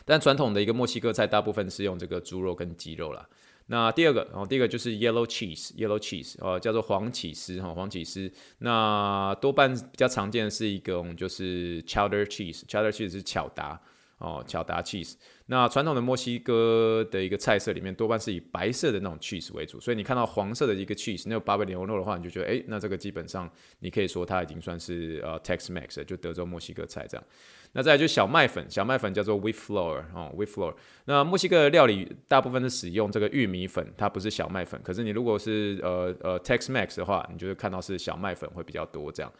[0.05, 3.27] 但传统的一个墨西哥菜，大部分是用这个猪肉跟鸡肉啦。
[3.67, 8.31] 那第二个，然后第一个就是 yellow cheese，yellow cheese，呃，叫做黄起司哈，黄起司。
[8.59, 13.81] 那多半比较常见的是一种就是 cheddar cheese，cheddar cheese 是巧达
[14.19, 15.14] 哦，巧达 cheese。
[15.46, 27.24] 那传统的墨西哥的一个菜色里面，多半是以白色的那种 cheese 为主，所以你看到黄色的一个 cheese，那个巴比牛肉的话，你就觉得，哎，那这个基本上你可以说它已经算是呃 Tex-Mex，就德州墨西哥菜这样。
[27.72, 30.74] 那再来就是小麦粉，小麦粉叫做 wheat flour 哦，wheat flour。
[31.07, 34.80] 那墨西哥的料理大部分是使用这个玉米粉，它不是小麦粉。
[34.83, 39.33] 可是你如果是呃呃 Tex-Mex 的话，你就会看到是小麦粉会比较多这样。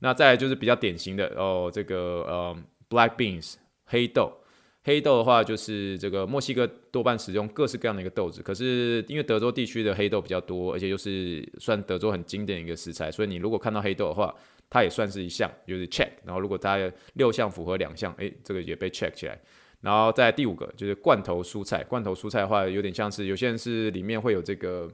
[0.00, 1.96] 那再来就是比较典型的哦，这个
[2.28, 2.56] 呃
[2.90, 4.30] black beans 黑豆，
[4.86, 8.40] 黑豆的话就是这个墨西哥多半使用各式各样的一个豆子。
[8.40, 14.32] 可是因为德州地区的黑豆比较多，而且又是算德州很经典的一个食材，所以你如果看到黑豆的话，
[14.70, 16.08] 它也算是一项，就是 check。
[16.24, 16.78] 然后如果它
[17.14, 19.36] 六项符合两项，诶，这个也被 check 起来。
[19.80, 24.88] 然后在第五个就是罐头蔬菜，罐头蔬菜的话有点像是有些人是里面会有这个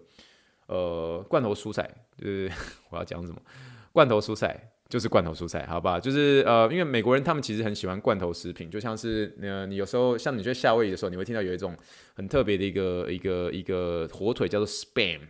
[0.68, 2.50] 呃罐头蔬菜，就是
[2.88, 3.36] 我要讲什么？
[3.92, 5.98] 罐头蔬菜就是罐头蔬菜，好吧？
[5.98, 11.74] 就是呃，因为美国人他们其实很喜欢罐头食品，就像是呃，你有时候像你去夏威夷的时候，你会听到有一种
[12.12, 15.20] 很特别的一个一个一个火腿叫做 spam。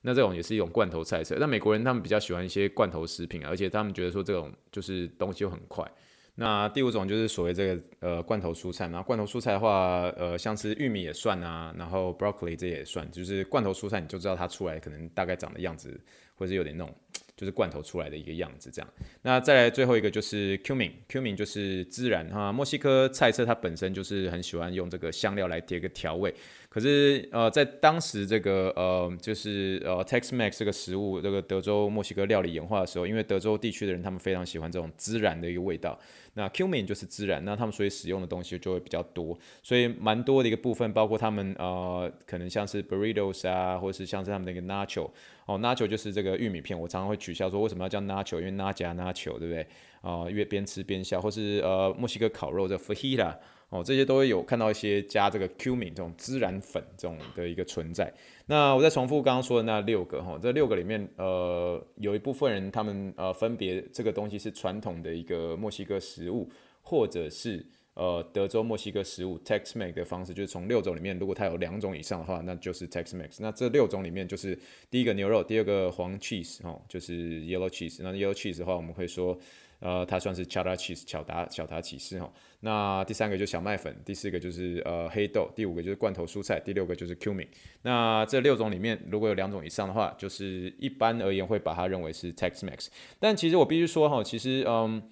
[0.00, 5.88] 那这种也是一种罐头菜色，那美国人他们比较喜欢一些罐头食品，而且他们觉得说这种就是东西又很快。
[6.34, 15.96] 那第五种就是所谓这个呃罐头蔬菜嘛，罐头蔬菜的话，呃像是玉米也算啊，然后 broccoli 这也算，就是罐头蔬菜你就知道它出来可能大概长的样子，
[16.34, 16.92] 或是有点那种。
[17.42, 18.88] 就是罐头出来的一个样子，这样。
[19.20, 22.52] 那再来最后一个就是 cumin，cumin 就是孜然哈。
[22.52, 26.32] 墨西哥菜色它本身就是很喜欢用这个香料来叠个调味。
[26.72, 35.98] 可是呃，在当时这个呃，就是呃 Tex-Mex 这个食物，这个德州墨西哥料理演化的时候，因为德州地区的人他们非常喜欢这种孜然的一个味道。
[36.32, 45.10] 那 cumin 就是孜然，那他们所以使用的东西就会比较多，所以蛮多的一个部分，包括他们呃，可能像是 burritos 啊，或者是像是他们的一个 nacho，
[45.44, 49.60] 哦，nacho 就是这个玉米片，我常常会取笑说为什么要叫 nacho，因为 nacho nacho 对不对？
[50.00, 53.36] 啊、呃，越边吃边笑，或是呃墨西哥烤肉的 fajita。
[53.72, 58.12] 哦，这些都会有看到一些加这个 cumin 这种孜然粉这种的一个存在。
[58.44, 66.46] 那我再重复刚刚说的那六个哈，这六个里面，呃，有一部分人他们呃分别这个东西是传统的一个墨西哥食物，
[66.82, 73.38] 或者是呃德州墨西哥食物 Tex-Mex 的方式，就是从六种里面，如果它有两种以上的话，那就是 Tex-Mex。
[73.38, 74.58] 那这六种里面就是
[74.90, 78.00] 第一个牛肉，第二个黄 cheese 哦，就是 yellow cheese。
[78.02, 79.38] 那 yellow cheese 的话，我们会说。
[79.82, 82.32] 呃，它算是 cheddar cheese，巧达巧达起司哈。
[82.60, 87.48] 那第三个就是小麦粉，第四个就是呃黑豆，第五个就是罐头蔬菜，第六个就是 cumin。
[87.82, 92.86] 那这六种里面，如果有两种以上的话，就是一般而言会把它认为是 Tex-Mex。
[93.18, 95.02] 但其实我必须说哈，其实嗯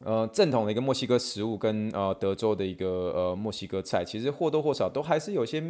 [0.00, 5.62] 呃正统的一个墨西哥食物跟呃德州的一个呃墨西哥菜，其实或多或少都还是有些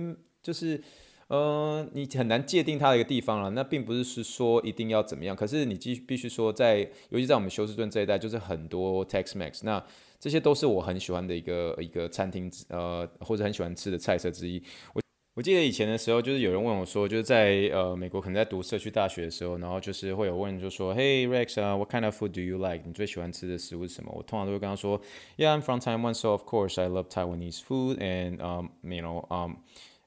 [0.42, 0.82] 就是。
[1.28, 3.50] 呃，你很难界定它的一个地方了。
[3.50, 9.82] 那并不是是说一定要怎么样，可是你必必须说在，尤其在我们休斯顿这一带，就是很多 Tex-Mex，那
[10.20, 14.62] 这些都是我很喜欢的一个一个餐厅，呃，或者很喜欢吃的菜色之一。
[14.92, 15.02] 我
[15.36, 22.82] 我记得以前的时候，就是有人问我说，就是在呃美国可能在读社区大学的时候，然后就是会有问就说，Hey Rex 啊，what kind of food do you like？
[22.86, 24.12] 你最喜欢吃的食物是什么？
[24.14, 25.00] 我通常都会跟他说
[25.38, 29.56] ，Yeah，I'm from Taiwan, so of course I love Taiwanese food and um, you know um.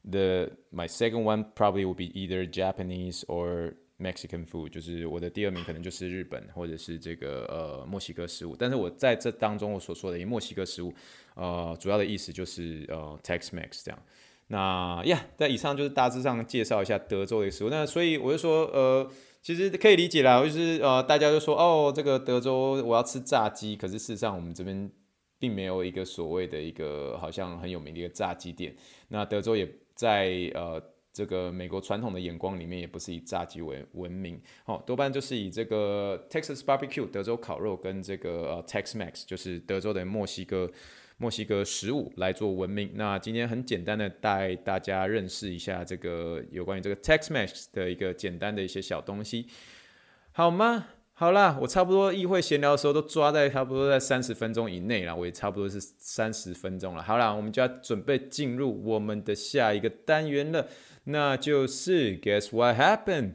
[0.09, 8.55] The my second one probably will be either Japanese or Mexican food，就是我的第二名可能就是日本或者是这个呃墨西哥食物。
[8.55, 10.93] 但是我在这当中我所说的墨西哥食物，
[11.35, 13.99] 呃，主要的意思就是呃 Tex-Mex 这样。
[14.47, 17.69] 那呀，在以上就是大致上介绍一下德州的食物。
[17.69, 24.89] 那所以我就说，呃，其实可以理解啦，就是呃大家就说哦，这个德州我要吃炸鸡，可是事实上我们这边
[25.37, 28.73] 并没有一个所谓的一个好像很有名的一个炸鸡店。
[29.09, 29.67] 那德州也。
[29.97, 30.81] 在呃
[31.11, 40.71] 这个美国传统的眼光里面，也不是以炸鸡为闻名，哦，多半就是以这个 Texas Barbecue 德州烤肉跟这个呃 Tex-Mex 就是德州的墨西哥
[41.17, 42.91] 墨西哥食物来做闻名。
[42.93, 49.47] 那今天很简单的带大家认识一下这个有关于这个 Tex-Mex 的一个简单的一些小东西，
[50.31, 50.89] 好吗？
[51.19, 57.01] 好啦，我差不多议会闲聊的时候都抓在差不多在三十分钟以内了，我也差不多是三十分钟了。
[57.01, 60.67] 好啦，我们就要准备进入我们的下一个单元了，
[61.05, 63.31] 那就是 Guess what happened?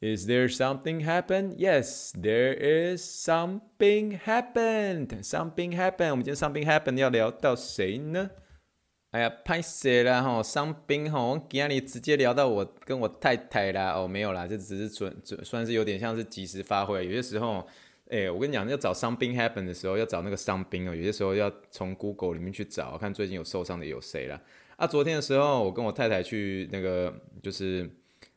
[0.00, 1.56] Is there something happened?
[1.56, 5.24] Yes, there is something happened.
[5.24, 6.10] Something happened.
[6.12, 8.30] 我们今天 something happened 要聊到谁呢？
[9.10, 17.06] 哎呀，拍谢啦吼，伤兵吼，我今日直接聊到我跟我太太啦，哦，没有啦，这只是准准算是有点像是即时发挥。
[17.06, 17.66] 有些时候，
[18.10, 20.94] 哎、我跟你讲，要找伤兵 happen 的时候，要找那个伤兵哦。
[20.94, 24.38] 有些时候要从 Google 里面去找，看最近有受伤的有谁啦。
[24.76, 27.10] 啊，昨天的时候，我跟我太太去那个，
[27.42, 27.88] 就是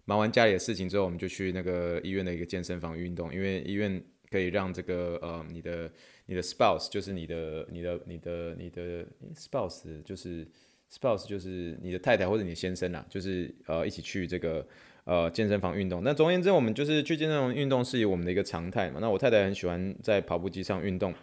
[0.05, 5.91] 忙完家里的事情之后，我们就去那个医院的一个健身房运动，因为医院可以让这个呃，你的。
[6.31, 10.47] 你的 spouse 就是你的、你的、你的、你的 spouse 就是
[10.89, 14.65] spouse 就是你的太太或者你的先生啦，就是呃一起去这个
[15.03, 16.01] 呃健身房运动。
[16.05, 18.99] 那总而言之，我们就是去健身房运动是我们的一个常态嘛。
[19.01, 21.13] 那我太太很喜欢在跑步机上运动。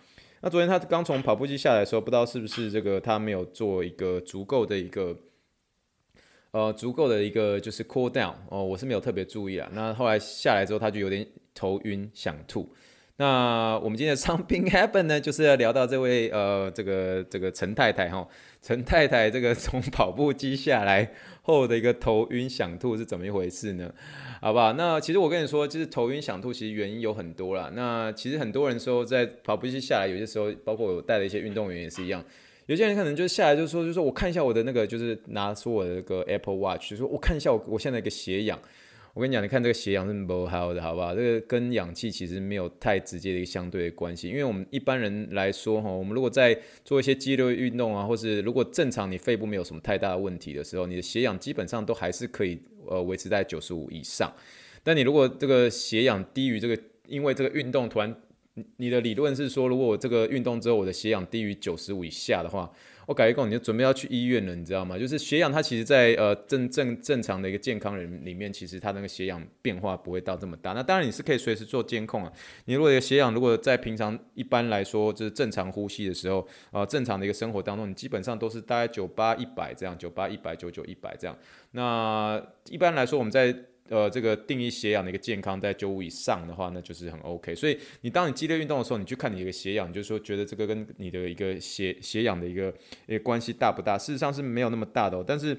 [0.42, 5.16] 那昨天她刚从跑步机下来的时候，不知道是不是这个她没有做一个足够的一个
[6.50, 9.70] 呃足够的一个就是 cool down 哦，我是没有特别注意啊。
[9.72, 12.68] 那后来下来之后，她就有点头晕想吐。
[13.20, 18.24] 那我们今天的 something happen 呢，就是要聊到这位呃，这个这个陈太太哈，
[18.62, 21.10] 陈太太这个从跑步机下来
[21.42, 23.92] 后的一个头晕想吐是怎么一回事呢？
[24.40, 24.72] 好不好？
[24.74, 27.68] 那其实我跟你说，就是头晕想吐，其实原因有很多啦。
[27.74, 32.24] 那其实很多人说在跑步机下来，有些时候包括我带的一些运动员也是一样，
[32.66, 38.56] 有些人可能就下来就说，就说我看一下我的那个，就是拿出我的那个 Apple Watch，就说我看一下我我现在一个血氧。
[39.14, 41.12] 我跟你讲，你看这个血氧是不好的，好不好？
[41.14, 54.32] 这个跟氧气其实没有太直接的一个相对的关系，因为我们一般人来说，哈，我们如果在做一些肌肉运动啊，或是如果正常你肺部没有什么太大的问题的时候，你的血氧基本上都还是可以呃维持在九十五以上。
[54.84, 58.14] 但你如果这个血氧低于这个，因为这个运动突然，
[58.76, 62.70] 你的理论是说，如果我这个运动之后我的血氧低于九十五以下的话。
[63.08, 64.98] 我改一讲，你就准备要去医院了，你知道吗？
[64.98, 70.74] 就是血氧，它其实在呃正正正常的一个健康人里面，其实它那个血氧变化不会到这么大。
[70.74, 72.30] 那当然你是可以随时做监控啊。
[72.66, 81.34] 你如果的血氧如果在平常一般来说就是正常呼吸的时候，呃正常的一个生活当中，你基本上都是大概九八一百这样，九八一百九九一百这样。
[81.70, 83.56] 那一般来说我们在
[83.88, 87.54] 呃，这个定义血氧的一个健康在九五以上的话，那就是很 OK。
[87.54, 92.72] 所以你当你激烈运动的时候，你去看你的血氧，你就说觉得这个跟你的一个血血氧的一个
[93.06, 93.98] 一个关系大不大？
[93.98, 95.24] 事实上是没有那么大的哦。
[95.26, 95.58] 但是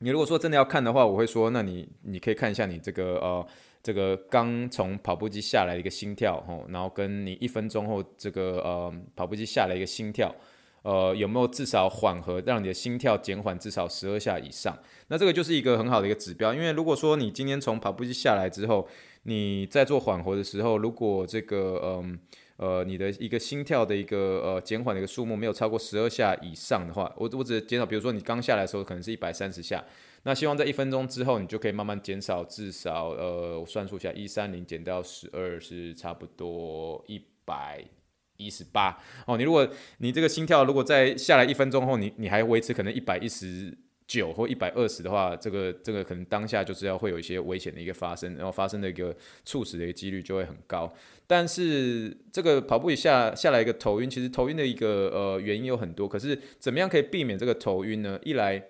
[0.00, 3.46] 你如果说真的要看的话，我会说，那你你可以看一下你这个呃
[3.82, 10.34] 这个刚从跑步机下来的一个心跳吼，然后跟你一分钟后这个呃跑步机下来一个心跳。
[10.82, 14.76] 呃，有没有至少缓和，让你的心跳减缓至少十二下以上？
[15.08, 16.54] 那这个就是一个很好的一个指标。
[16.54, 18.88] 因为如果说你今天从跑步机下来之后，
[19.24, 22.18] 你在做缓和的时候，如果这个嗯
[22.56, 29.84] 呃，你的一个心跳的一个呃减缓的一个数目没有超过十二下以上的话，我我只减少，比如说你刚下来的时候可能是一百三十下，
[30.22, 37.84] 那希望在一分钟之后，你就可以慢慢减少至少呃我算数下一三零减到十二是差不多一百。
[38.38, 38.96] 一十八
[39.26, 50.90] 哦，你如果你这个心跳如果在下来一分钟后，你你还维持可能一百一十九或一百二十的话，这个这个可能当下就是要会有一些危险的一个发生，然后发生的一个猝死的一个几率就会很高。
[51.26, 58.18] 但是这个跑步一下下来一个头晕，其实头晕的一个呃原因有很多，可是怎么样可以避免这个头晕呢？
[58.22, 58.62] 一来，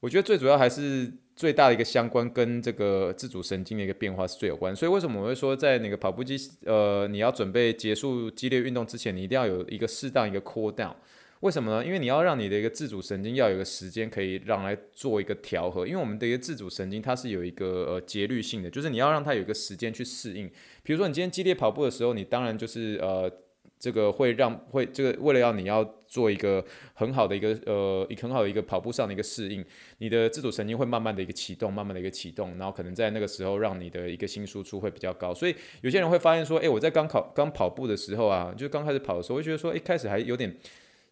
[0.00, 1.12] 我觉得最主要还是。
[1.38, 10.92] 最大的一个相关跟这个自主神经的一个变化是最有关，所以为什么我会说在那个跑步机，呃，你要准备结束激烈运动之前，你一定要有一个适当一个 cool down。
[11.38, 11.86] 为什么呢？
[11.86, 20.50] 因为你要让你的一个自主神经要有一个时间可以让来做一个调和，因为我们的一个自主神经它是有一个呃节律性的，就是你要让它有一个时间去适应。
[20.82, 23.32] 比如说你今天激烈跑步的时候，你当然就是呃。
[23.80, 29.64] 这个会让会这个为了要你要做一个很好的一个呃一个很好的一个跑步上的一个适应，
[29.98, 35.32] 你的自主神经会慢慢的一个启动，慢慢的一个启动，然后可能在那个时候让你的一个心输出会比较高。
[35.32, 40.56] 所以有些人会发现说，诶，我在刚考刚跑步的时候啊，就刚开始跑的时候，会觉得说，一开始还有点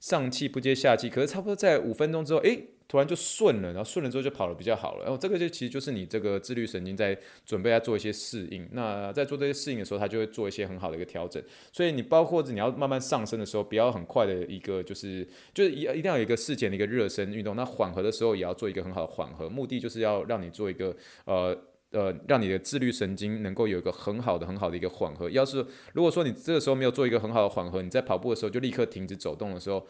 [0.01, 2.69] 上气不接下气，可是差不多在五分钟之后，诶。
[2.89, 5.03] 突然就顺了，然后顺了之后就跑得比较好了。
[5.03, 8.69] 然后这个就其实就是你这个自律神经在准备要做一些适应。
[8.73, 11.43] 那在做这些适应的时候，它就会做一些很好的一个调整。
[11.73, 17.57] 所以你包括你要慢慢上升的时候，不要很快的一个就是就是一一定要有一个事前的一个热身运动。
[17.57, 20.95] 那缓和的时候也要做一个很好的缓和，目的就是要让你做一个
[21.25, 21.59] 呃
[21.91, 25.29] 呃，让你的自律神经能够有一个很好的很好的一个缓和。
[25.31, 29.85] 要是如果说你这个时候没有做一个很好的缓和，你在跑步的时候就立刻停止走动的时候。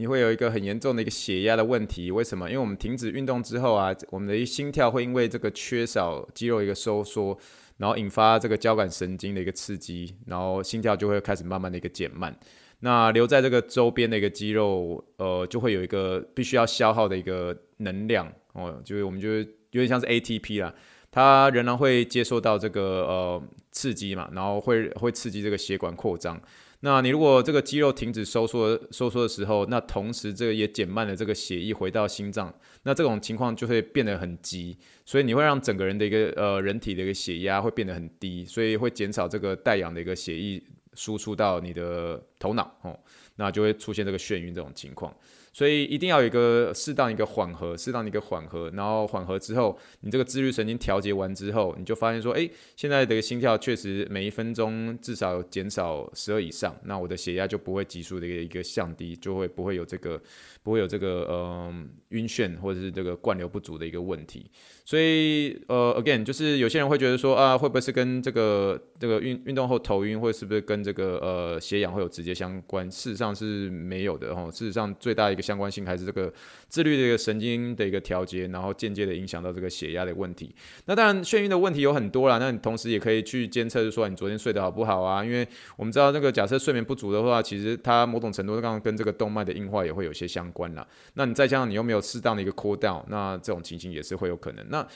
[0.00, 2.48] 你会有一个很严重的一个血压的问题，为什么？
[2.48, 7.36] 因为我们停止运动之后啊，我们的心跳会因为这个缺少肌肉一个收缩，
[7.76, 12.34] 然后引发这个交感神经的一个刺激，然后心跳就会开始慢慢的一个减慢。
[12.78, 19.40] 那留在这个周边的一个肌肉，呃，就会有一个必须要消耗的一个能量哦，就是我们就是
[19.72, 20.74] 有点像是 ATP 啦，
[21.10, 26.40] 它仍然会接受到这个呃刺激嘛，然后会会刺激这个血管扩张。
[26.82, 32.54] 那你如果这个肌肉停止收缩收缩的时候，那同时这个也减慢了这个血液回到心脏，
[32.84, 40.62] 那这种情况就会变得很急，所以你会让整个人的一个呃人体的一个血压会变得很低，所以会减少这个带氧的一个血液
[40.94, 42.98] 输出到你的头脑哦，
[43.36, 45.14] 那就会出现这个眩晕这种情况。
[45.52, 60.20] 所以一定要有一个适当一个缓和，适当的一个缓和，然后缓和之后，你这个自律神经调节完之后，你就发现说，哎，现在的心跳确实每一分钟至少减少十二以上，那我的血压就不会急速的一个一个降低，就会不会有这个
[60.62, 61.74] 不会有这个呃
[62.08, 64.50] 晕眩或者是这个灌流不足的一个问题。
[64.84, 72.90] 所以呃，again，就是有些人会觉得说啊，会不会是跟这个这个运运动后头晕，或者是不是跟这个呃血氧会有直接相关？
[72.90, 74.50] 事实上是没有的哈。
[74.50, 76.32] 事实上最大的一个相关性还是这个
[76.68, 80.52] 自律的一个神经的一个调节，然后间接的影响到这个血压的问题。
[80.86, 85.24] 那当然眩晕的问题有很多啦，那你同时也可以去监测，就说你昨天睡得好不好啊？
[85.24, 85.46] 因为
[85.76, 90.86] 我们知道那个假设睡眠不足的话，其实它某种程度上跟这个动脉的硬化也会有些相关了。
[91.14, 94.64] 那你再加上你又没有适当的一个 cool down，那这种情形也是会有可能。
[94.68, 94.86] 那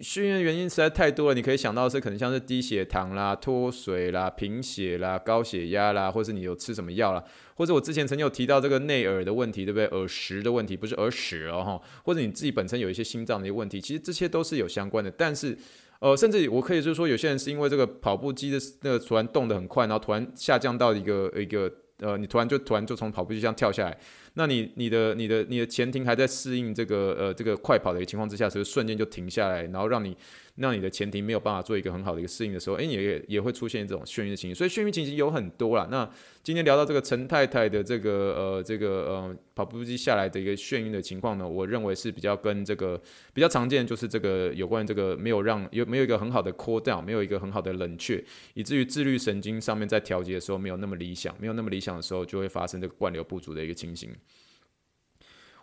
[0.00, 7.22] 训练原因实在太多了，你可以想到是可能像是低血糖啦、脱水啦、贫血啦、高血压啦，或是你有吃什么药啦，
[7.54, 9.86] 或者我之前曾经有提到这个内耳的问题，对不对？
[9.86, 15.10] 耳石的问题不是耳屎哦哈，或者你自己本身有一些心脏的一个问题，其实这些都是有相关的。
[15.10, 15.56] 但是，
[15.98, 23.98] 呃，甚至我可以就是说，有些人是因为这个跑步机的那个突然动得很快，然后突然下降到一个一个呃，你突然就突然就从跑步机上跳下来。
[24.34, 30.16] 那你你的你的你的前庭还在适应这个呃这个快跑的一个情况之下，所以瞬间就停下来，然后让你
[30.60, 34.54] 让你的前庭没有办法做一个很好的一个适应的时候，诶，也也会出现这种眩晕的情形。
[34.54, 35.88] 所以眩晕情形有很多啦。
[35.90, 36.08] 那
[36.42, 43.00] 今天聊到这个陈太太的这个呃这个呃跑步机下来的一个眩晕的情况呢，我认为是比较跟这个
[43.32, 48.22] 比较常见，就是这个有关这个没有让有没有一个很好的 cool down，没有一个很好的冷却，
[48.54, 54.10] 以至于自律神经上面在调节的时候没有那么理想，没有那么理想的时候，就会发生这个灌流不足的一个情形。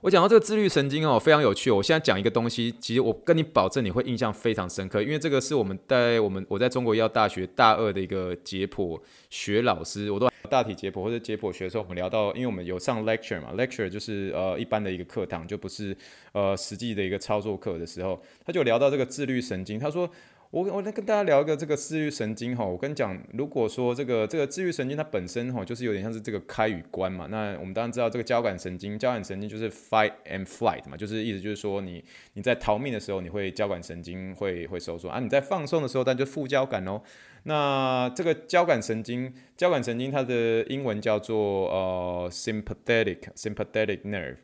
[0.02, 1.72] 我讲到这个自律神经哦，非常有趣。
[1.72, 9.00] 我现在讲一个东西，其实我跟你保证你会印象非常深刻，因为这个是我们在我们我在中国医药大学大二的一个解剖
[9.32, 15.98] 学老师，我都大体解剖或者解剖学的时候，我们聊到，因为我们有上 lecture 嘛，lecture 就是呃一般的一个课堂，就不是
[16.32, 20.08] 呃实际的一个操作课的时候，他就聊到这个自律神经，他说。
[20.52, 27.28] 我我来跟大家聊一个这个自律神经哈，我跟你讲，如果说这个这个自律神经它本身哈，就是有点像是这个开与关嘛。
[27.30, 32.02] 那我们当然知道这个交感神经，交感神经就是 fight and flight 嘛，就是意思就是说你
[32.34, 37.02] 你在逃命的时候，你会交感神经会会收缩啊；你在放松的时候，但就副交感哦。
[37.44, 44.38] 那这个交感神经，交感神经它的英文叫做呃 sympathetic sympathetic nerve。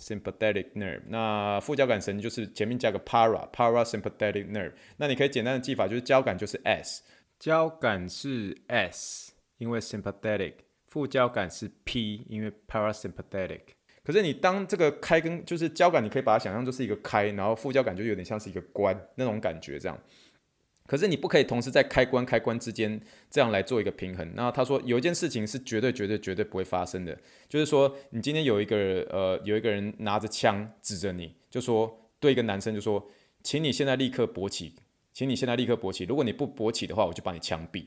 [0.00, 4.72] Sympathetic nerve，那副交感神经就是前面加个 para，parasympathetic nerve。
[4.96, 7.04] 那你可以简单的记法就是交感就是 S，
[7.38, 10.54] 交感是 S，因为 sympathetic，
[10.88, 13.60] 副交感是 P，因为 parasympathetic。
[14.02, 19.96] 可是你当这个开跟就是交感，你可以把它想象就是一个开，然后副交感就有点像是一个关那种感觉这样。
[20.86, 24.30] 可是你不可以同时在开关开关之间这样来做一个平衡。
[24.34, 27.18] 那他说有一件事情是绝对绝对绝对不会发生的，
[27.48, 28.76] 就是说你今天有一个
[29.10, 33.02] 呃有一个人拿着枪指着你，就说对一个男生就说，
[33.42, 34.74] 请你现在立刻勃起，
[35.14, 37.86] 请你现在立刻勃起，如果你不勃起的话，我就把你枪毙。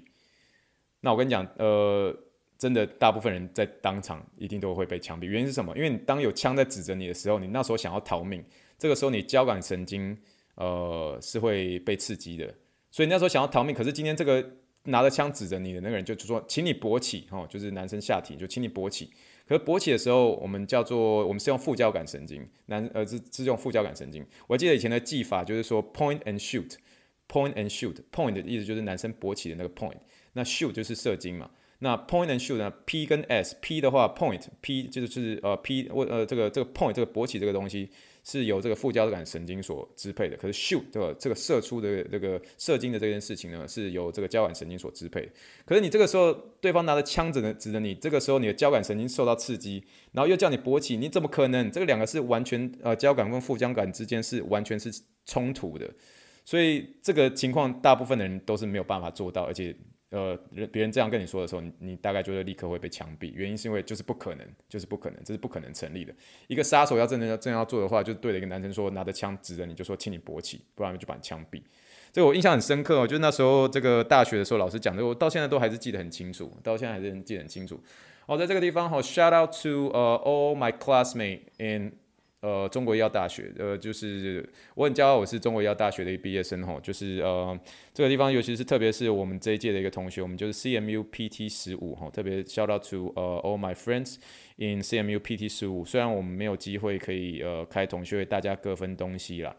[1.01, 2.11] 那我跟你讲，呃，
[2.57, 5.25] 真的大部分人在当场一定都会被枪毙。
[5.25, 5.71] 原因是什么？
[5.77, 8.43] 因为你当有枪在指着你的时候，你那时候想要逃命，
[8.79, 10.17] 这个时候你交感神经
[10.55, 12.51] 呃是会被刺激的。
[12.89, 14.43] 所以那时候想要逃命，可是今天这个
[14.83, 19.11] 拿着枪指着你的那个人就就说，请你勃起，哦，就是男生下体，就请你勃起。
[19.45, 24.25] 可是勃起的时候，我们叫做我们是用副交感神经，男呃是是用副交感神经。
[24.47, 29.97] 我记得以前的技法就是说 point and shoot，point and shoot，point 的意思就是男生勃起的那个 point，
[30.33, 31.49] 那 shoot 就是射精嘛。
[31.79, 37.89] 那 point and shoot 呢，P 跟 S，P 的话 point，P 就是呃 P 或呃这个这个 point 这个勃起这个东西。
[38.29, 45.29] 是由这个副交感神经所支配的，可是 shoot 这个这个射出的这个射精的这件事情呢，是由这个交感神经所支配的。
[45.65, 51.71] 可是你这个时候对方拿着枪指着指着你，这个时候你的交感神经受到刺激，然后又叫你勃起，你怎么可能？
[51.71, 54.91] 这个两个是完全呃交感跟副交感之间是完全是
[55.25, 55.89] 冲突的，
[56.43, 59.73] 所以这个情况大部分的人都是没有办法做到，而且。
[60.17, 63.31] 呃，人别人这样跟你说的时候，你你大概就会立刻会被枪毙。
[63.33, 66.13] 原因是因为就是不可能，就是不可能，这是不可能成立的。
[66.47, 71.61] 一个杀手要真的要真要做的话，就对着一个男生说，拿着枪指着你就说，请你勃起，不然就把你枪毙。
[72.11, 77.79] 这个我印象很深刻哦，就那时候这个大学的时候老师讲的，我到现在都还是记得很清楚，到现在还是记得很清楚。
[78.25, 81.93] 好，在这个地方好，shout out to 呃、uh, all my classmates in
[82.47, 87.59] 呃中国医药大学，呃就是我很骄傲我是中国医药大学的一个毕业生哈，就是呃
[87.93, 94.15] 这个地方尤其是特别是我们这一届的一个同学，我们就是 CMU PT 十五哈，特别 shout out to 呃、all my friends
[94.55, 99.55] in CMU PT 十五，虽然我们没有机会可以呃开同学会，大家各分东西啦，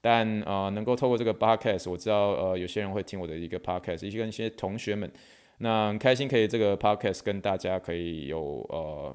[0.00, 5.10] 但呃能够透过这个 podcast，我知道呃有些人会听我的一个 podcast，一些跟一些同学们。
[5.62, 9.14] 那很开心可以这个 podcast 跟大家可以有呃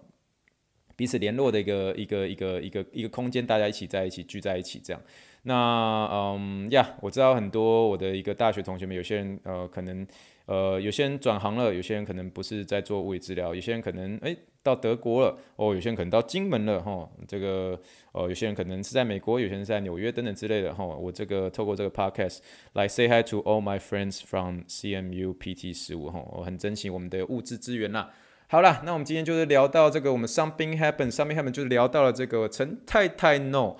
[0.95, 5.01] 彼此联络的一个一个一个一个一个空间，大家一起在一起聚在一起这样。
[5.43, 10.05] 那嗯呀，我知道很多我的一个大学同学们，有些人呃可能。
[10.47, 17.81] 呃，有些人转行了，有些人可能不是在做物理治疗，有些人可能诶到德国了，哦，有些人可能到金门了，哈、这个
[18.11, 22.41] 呃，有些人可能是在美国，有些人是在纽约等等之类的，哈、我这个透过这个 podcast
[22.73, 28.11] 来 say hi to all my friends from CMU PT 十五，哈，我很珍惜我们的物质资源啦。
[28.55, 33.75] 好了，那我们今天就是聊到这个，我们 something happen，something happen 就是聊到了这个陈太太 no。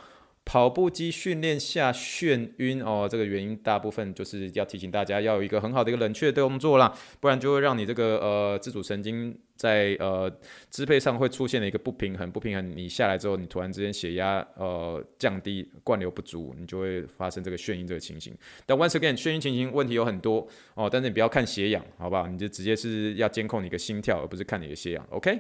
[0.46, 10.32] 跑步机训练下眩晕哦，这个原因大部分就是要提醒大家要有一个很好的一个冷却动作啦，不然就会让你这个呃自主神经在呃
[10.70, 18.32] 支配上会出现了一个不平衡，不平衡你下来之后，你突然之间血压呃降低，灌流不足，你就会发生这个眩晕这个情形。
[18.68, 22.28] 但 once again，眩晕情形问题有很多哦，但是你不要看血氧，好不好？
[22.28, 25.40] 你就直接是要监控你的心跳，而不是看你的血氧，OK？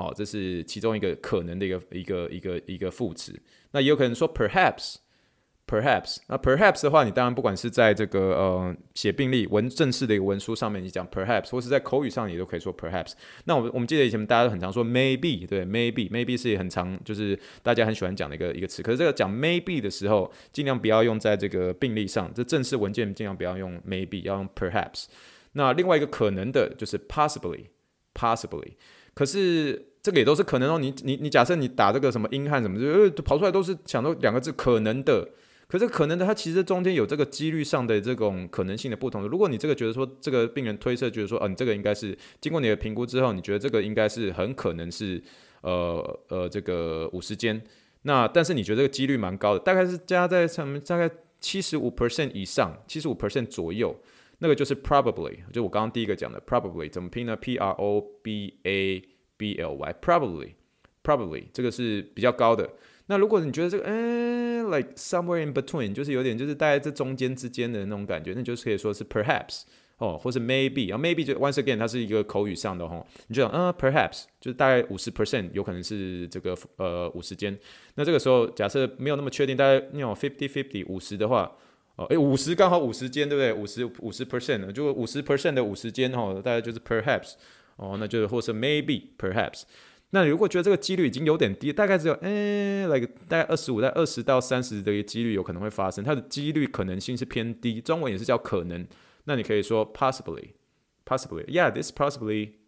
[0.00, 3.38] 好，这是其中一个可能的一个一个一个一个副词。
[3.72, 6.16] 那也有可能说 perhaps，perhaps。
[6.26, 13.12] 那 perhaps 的话，你当然不管是在这个呃写病历文正式的一个文书上面，你讲 perhaps，或是在口语上，你都可以说 perhaps。
[13.44, 18.82] 那我们我们记得以前大家都很常说 maybe，对，maybe，maybe 是很常就是大家很喜欢讲的一个一个词。
[18.82, 25.04] 可是这个讲 maybe 的时候，尽量不要用在这个病历上，这正式文件尽量不要用 maybe，要用 perhaps。
[25.52, 28.72] 那另外一个可能的就是 possibly，possibly。
[29.12, 30.78] 可是这个也都是可能哦。
[30.78, 35.28] 你你你假设你打这个什么英汉什么，就呃跑出来都是想到两个字可能的。
[35.68, 39.28] 可是可能的，它其实中间有这个几率上的这种可能性的不同。
[39.28, 45.22] 如果你这个觉得说这个病人推测觉得说，嗯、这个应该是经过你的评估之后，你觉得这个应该是很可能是
[45.60, 47.62] 呃呃这个五十间。
[48.02, 53.94] 那但是你觉得这个几率蛮高的，大概是加在什么大概七十五 percent 以上，七十五 percent 左右。
[54.40, 59.04] 那个就是 probably，就我刚刚第一个讲的 probably 怎么拼呢？P R O B A
[59.40, 62.68] B L Y，probably，probably 这个是比较高的。
[63.06, 69.62] 那如果你觉得这个，嗯，like somewhere in between，就是有点就是大概这中间之间的那种感觉，那就是可以说是 perhaps
[69.96, 77.58] 哦，或是 maybe 啊，maybe 就 once again 它是一个口语上的吼，你就讲，嗯，perhaps 就是大概五十 percent 有可能是这个呃五十间。
[77.94, 81.50] 那这个时候假设没有那么确定，大概那种 fifty fifty 五十的话。
[81.96, 83.52] 哦，诶，五十刚好五十间，对不对？
[83.52, 87.34] 五十五十 percent，就五十 percent 的五十间，哈，大概就是 perhaps，
[87.80, 89.62] 哦，那就是或是 maybe perhaps。
[90.10, 98.86] 那你如果觉得这个几率已经有点低，大概只有诶，like 大概二十五在二十到三十的一个几率有可能会发生，它的几率可能性是偏低，中文也是叫可能。
[99.24, 102.59] 那你可以说 possibly，possibly，yeah，this possibly。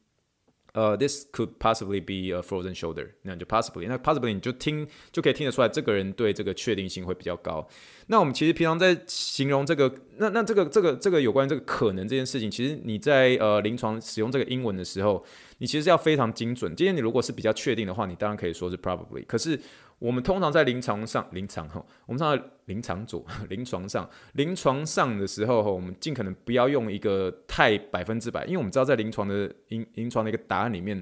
[0.72, 7.68] 呃、，this could possibly be a frozen shoulder，那就 possibly，那 possibly 你就听就可以听得出来，这个人对这个确定性会比较高。
[8.06, 15.24] 那我们其实平常在形容这个，那那这个这个这个有关于这个可能这件事情，其实你在呃临床使用这个英文的时候，
[15.58, 16.74] 你其实要非常精准。
[16.74, 19.58] 今天你如果是比较确定的话，你当然可以说是 probably，可是。
[20.02, 31.00] 我们通常在临床上，临床哈，我们上临床组， 临床上，临床上的时候，我们尽可能不要用一个太百分之百，因为我们知道在临床的临临床的一个答案里面，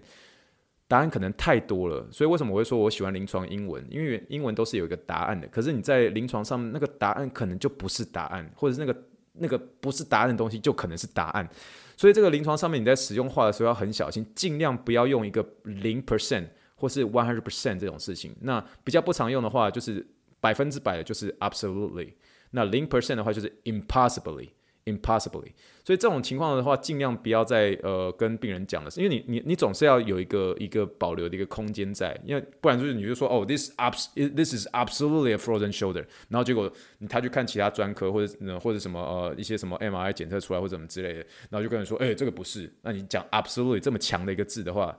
[0.86, 3.82] 答案可能太多了，所以为什么我会说我喜欢临床英文？
[3.88, 8.94] 因为英文都是有一个答案的，可是你在临床上那个答案可能就不是答案，或者那个
[9.32, 11.48] 那个不是答案的东西就可能是答案，
[11.96, 16.48] 所以这个临床上面你在使用话的时候要很小心，尽量不要用一个零 percent。
[16.80, 20.04] 或是 one hundred percent 这种事情，那比较不常用的话，就是
[20.40, 22.14] 百分之百的，就是 absolutely。
[22.52, 25.52] 那零 percent 的话，就是 impossibly，impossibly。
[25.84, 36.72] 所以这种情况的话，尽量不要再呃跟病人讲了，因为你你你总是要有一个一个保留的一个空间在，因为不然就是你就说哦，this abs this is absolutely a frozen shoulder，然后结果
[37.08, 42.72] 他去看其他专科或者或者什么呃一些什么 MRI 检测出来或者什么之类的，然后就跟人说，哎、这个不是。
[42.82, 44.96] 那你讲 absolutely 这么强的一个字的话。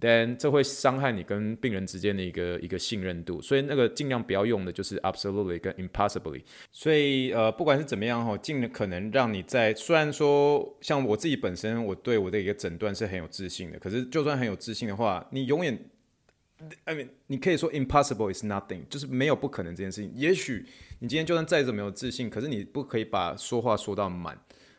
[0.00, 6.42] 但这会伤害你跟病人之间的一个一个信任度，所以那个尽量不要用的就是 absolutely 跟 impossibly。
[6.70, 15.76] 所以呃，不管是怎么样哈，尽可能让你在虽然说像我自己本身，我对我的一个诊断是很有自信的，可是就算很有自信的话，你永远
[16.84, 20.12] ，I mean，你可以说 impossible is nothing，就是没有不可能这件事情。
[20.14, 20.64] 也许
[21.00, 24.38] 你今天就算再怎么有自信，可是你不可以把说话说到满。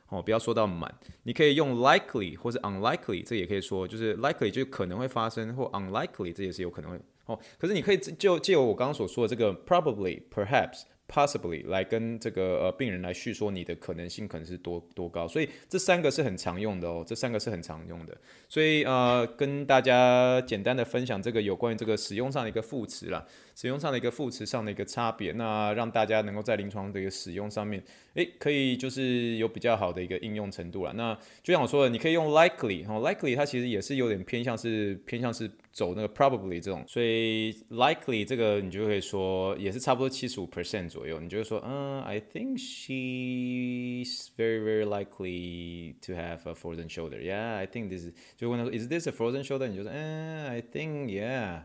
[0.10, 0.94] 哦，不要说到满，
[1.24, 7.00] 你可以用 likely 或是 unlikely，这也可以说，就是 likely 就可能会发生，或 unlikely 这也是有可能会。
[7.26, 10.82] 哦，可是你可以就借由我刚刚所说的这个 probably、perhaps。
[11.12, 18.16] Possibly 来跟这个呃病人来叙说你的可能性可能是多多高，所以这三个是很常用的哦，这三个是很常用的，
[18.48, 27.84] 所以呃跟大家简单的分享这个有关于这个使用上的一个副词啦，使用上的一个副词上的一个差别，那让大家能够在临床的一个使用上面，
[28.14, 30.92] 诶可以就是有比较好的一个应用程度啦。
[30.96, 35.50] 那就像我说的，你可以用 likely 哈，likely 它其实也是有点偏向是偏向是。
[35.73, 46.89] 走那个 probably 这种，所以 likely 这个你就会说也是差不多七十五 percent 左右，你就会说，嗯，I think she's very very likely to have a frozen
[46.89, 47.19] shoulder.
[47.19, 49.67] Yeah, I think this is 就问他说，Is this a frozen shoulder？
[49.67, 51.63] 你就说，嗯，I think yeah,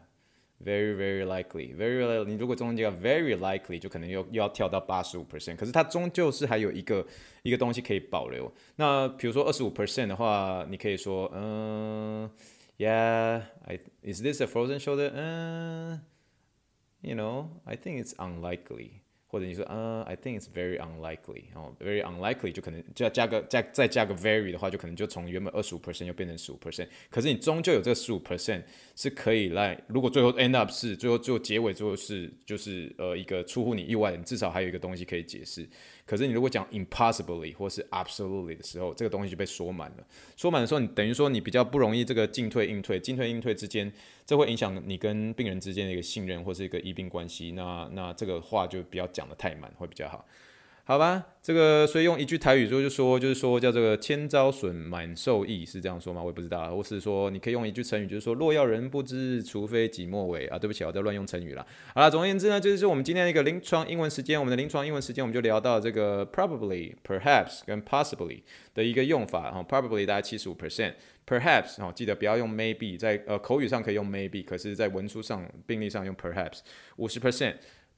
[0.63, 2.25] very very likely, very likely。
[2.25, 7.05] 你如果中间加 very likely，就可能又又要跳到八十五 percent，可是它终究是还有一个
[7.43, 8.51] 一个东西可以保留。
[8.75, 12.29] 那比如说二十五 percent 的话，你可以说，嗯。
[12.76, 15.10] Yeah, I, is this a frozen shoulder?
[15.14, 15.98] Uh,
[17.02, 19.02] you know, I think it's unlikely.
[19.26, 21.46] 或者你说，uh,，I think it's very unlikely。
[21.54, 26.86] 哦，very unlikely 就可能就要加个加再加个 very 的话，就可能就从原本二十五 percent 又变成十五 percent。
[27.10, 28.62] 可是你终究有这个十五 percent
[28.94, 35.68] 是可以来，如果最后 end up 是最后最后结尾最后是就是呃一个出乎你意外，你至少还有一个东西可以解释。
[36.06, 40.06] 可是你如果讲 impossibly 或是 absolutely 的时候，这个东西就被说满了。
[40.36, 43.90] 说满的时候，你等于说你比较不容易这个进退应退，进退应退之间，
[44.26, 47.52] 这会影响你跟病人之间的一个信任或是一个医病关系。
[47.52, 50.26] 那那这个话就不要讲的太满，会比较好。
[50.86, 56.20] 好吧，这个所以用一句台语说就说就是说叫这个千招损满受益是这样说吗？
[56.22, 60.58] 我也不知道，或是说你可以用一句成语就是说若要人不知，除非己莫为啊。
[60.58, 61.66] 对不起，我在乱用成语了。
[61.94, 68.42] 好了，总而言之呢，就是我们今天的一个临床英文时间，我们的临床英文时间我们就聊到这个 probably、perhaps 跟 possibly
[68.74, 69.64] 的一个用法哈。
[69.66, 76.58] probably 大概七十五 percent，perhaps 哦记得不要用 maybe，在呃口语上可以用 maybe，可是在文书上病历上用 perhaps
[76.96, 77.54] 五十 percent。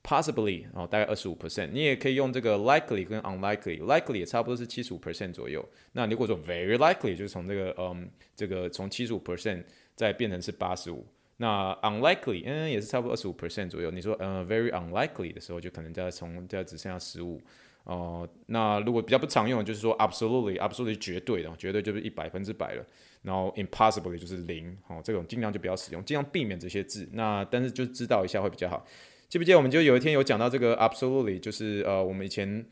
[0.07, 5.69] Possibly 哦，大概二十五 percent，你也可以用这个 likely 跟 unlikely，likely 也差不多是七十五 percent 左右。
[5.95, 9.65] 那如果说 very likely，就是从这个嗯，这个从七十五 percent
[9.97, 11.05] 再变成是八十五。
[11.39, 13.91] 那 unlikely，嗯，也是差不多二十五 percent 左右。
[13.91, 17.41] 你说嗯 very unlikely 的时候，就可能再从再只剩下十五。
[17.83, 22.87] 哦，那如果比较不常用，就是说 absolutely，absolutely 绝对的，绝对就是一百分之百了。
[23.23, 27.09] 然后 impossibly 就是零，哦，这种尽量就不要使用，尽量避免这些字。
[27.13, 28.87] 那但是就知道一下会比较好。
[29.29, 32.65] 记不记得我们就有一天有讲到这个 absolutely，就是呃我们以前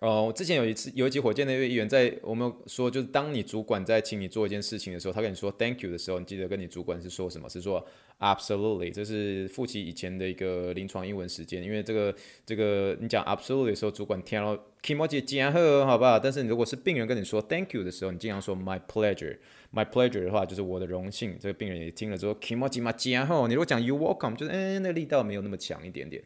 [0.00, 7.48] 哦，之前有一次有一集火箭的一位议员在我们说，就是当你主管在请你做一件事情的时候，他跟你说 thank you 的时候，你记得跟你主管是说什么？
[7.48, 7.84] 是说
[8.20, 11.60] absolutely，这是复习以前的一个临床英文时间。
[11.64, 12.14] 因为这个
[12.46, 16.16] 这个你讲 absolutely 的时候，主管听了 kimochi 真好，好不好？
[16.16, 21.36] 但是你如果是病人跟你说 thank you 的时候，你经常说 my pleasure，my pleasure 的话就是我的荣幸。
[21.40, 23.48] 这个病人也听了之后 kimochi 嘛真好。
[23.48, 26.22] 你如果讲 you welcome，就是嗯，那力道没有那么强一点点。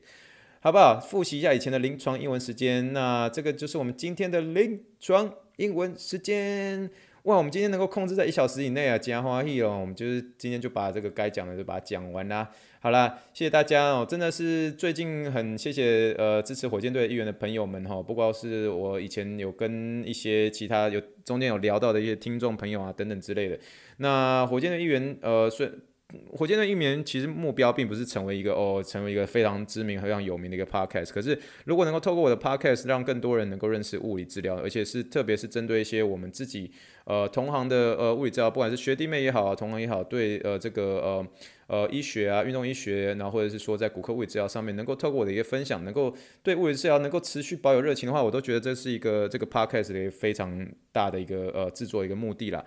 [0.64, 1.00] 好不好？
[1.00, 2.92] 复习一下以前的临床英文时间。
[2.92, 6.88] 那这个就是我们今天的临床英文时间。
[7.24, 9.76] 哇，我们今天能够控制在一小时以内啊，加欢喜哦。
[9.80, 12.48] 我们就是今天就把这个该讲的就把它讲完啦。
[12.78, 23.58] 好啦，谢谢大家哦，真的是最近很谢谢呃支持火箭队议员的朋友们哈，不光是我以前有跟一些其他有中间有聊到的一些听众朋友啊等等之类的。
[23.96, 25.68] 那火箭队议员呃虽。
[26.32, 31.10] 火箭队一年其实目标并不是成为一个哦，成为一个非常知名、非常有名的一个 podcast。
[31.10, 36.70] 可是，如果能够透过我的 podcast 让更多人能够认识物理治疗，而且是特别是针对一些我们自己
[37.04, 41.26] 呃同行的呃物理治疗，不管是学弟妹也好，同行也好，对呃这个呃
[41.66, 52.64] 呃医学啊、运动医学，然后或者是说在骨科物理治疗上面，能够透过我的一个分享，能够对物理治疗能够持续保有热情的话，我都觉得这是一个这个 podcast 的一个非常大的一个呃制作一个目的啦。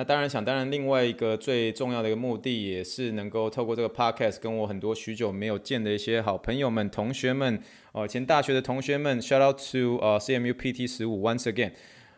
[0.00, 7.60] 那当然，想当然，另外一个最重要的一个目的，也是能够透过这个 podcast，跟我很多许久没有见的一些好朋友们、同学们，
[7.92, 11.72] 哦，前大学的同学们，shout out to 呃 CMU PT 十五，once again。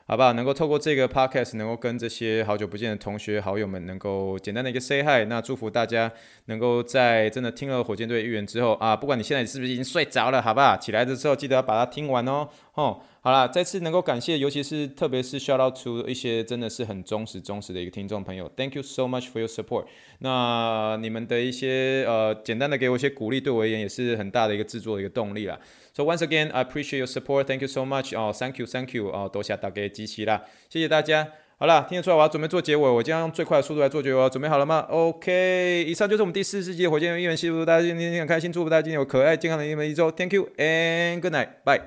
[0.06, 0.32] 好不好？
[0.32, 5.26] 能够透过这个 podcast，能够跟这些好久不见的同学好友们，能够简单的一个 say hi。
[5.28, 6.10] 那祝福大家
[6.46, 10.76] 能够在真的听了火箭队议员之后啊，不管你现在是不是已经睡着了，好不好？
[10.76, 12.48] 起来的时候记得要把它听完哦。
[12.74, 19.84] 哦，好了，再次能够感谢，尤其是特别是 shout out to 一些真的是很忠实忠实的一个听众朋友，Thank you so much for your support。
[20.18, 25.58] 那你们的一些呃简单的给我一些鼓励，对我而言也是很大的一个制作的一个动力啦。
[25.94, 27.46] So once again, I appreciate your support.
[27.46, 28.16] Thank you so much.
[28.16, 29.10] 哦，Thank you, Thank you.
[29.10, 31.28] 哦，多谢大家支持啦，谢谢大家。
[31.58, 34.30] 好了，听得出来我要准备做结尾，我将用最快的速度来做结尾。
[34.30, 35.84] 准备好了吗？OK。
[35.86, 40.10] 以上就是我们第四十集《火箭用英文》系列，大家今天很开心，祝福大家今天有可爱、健康的英文一周。
[40.10, 41.48] Thank you and good night.
[41.64, 41.82] Bye.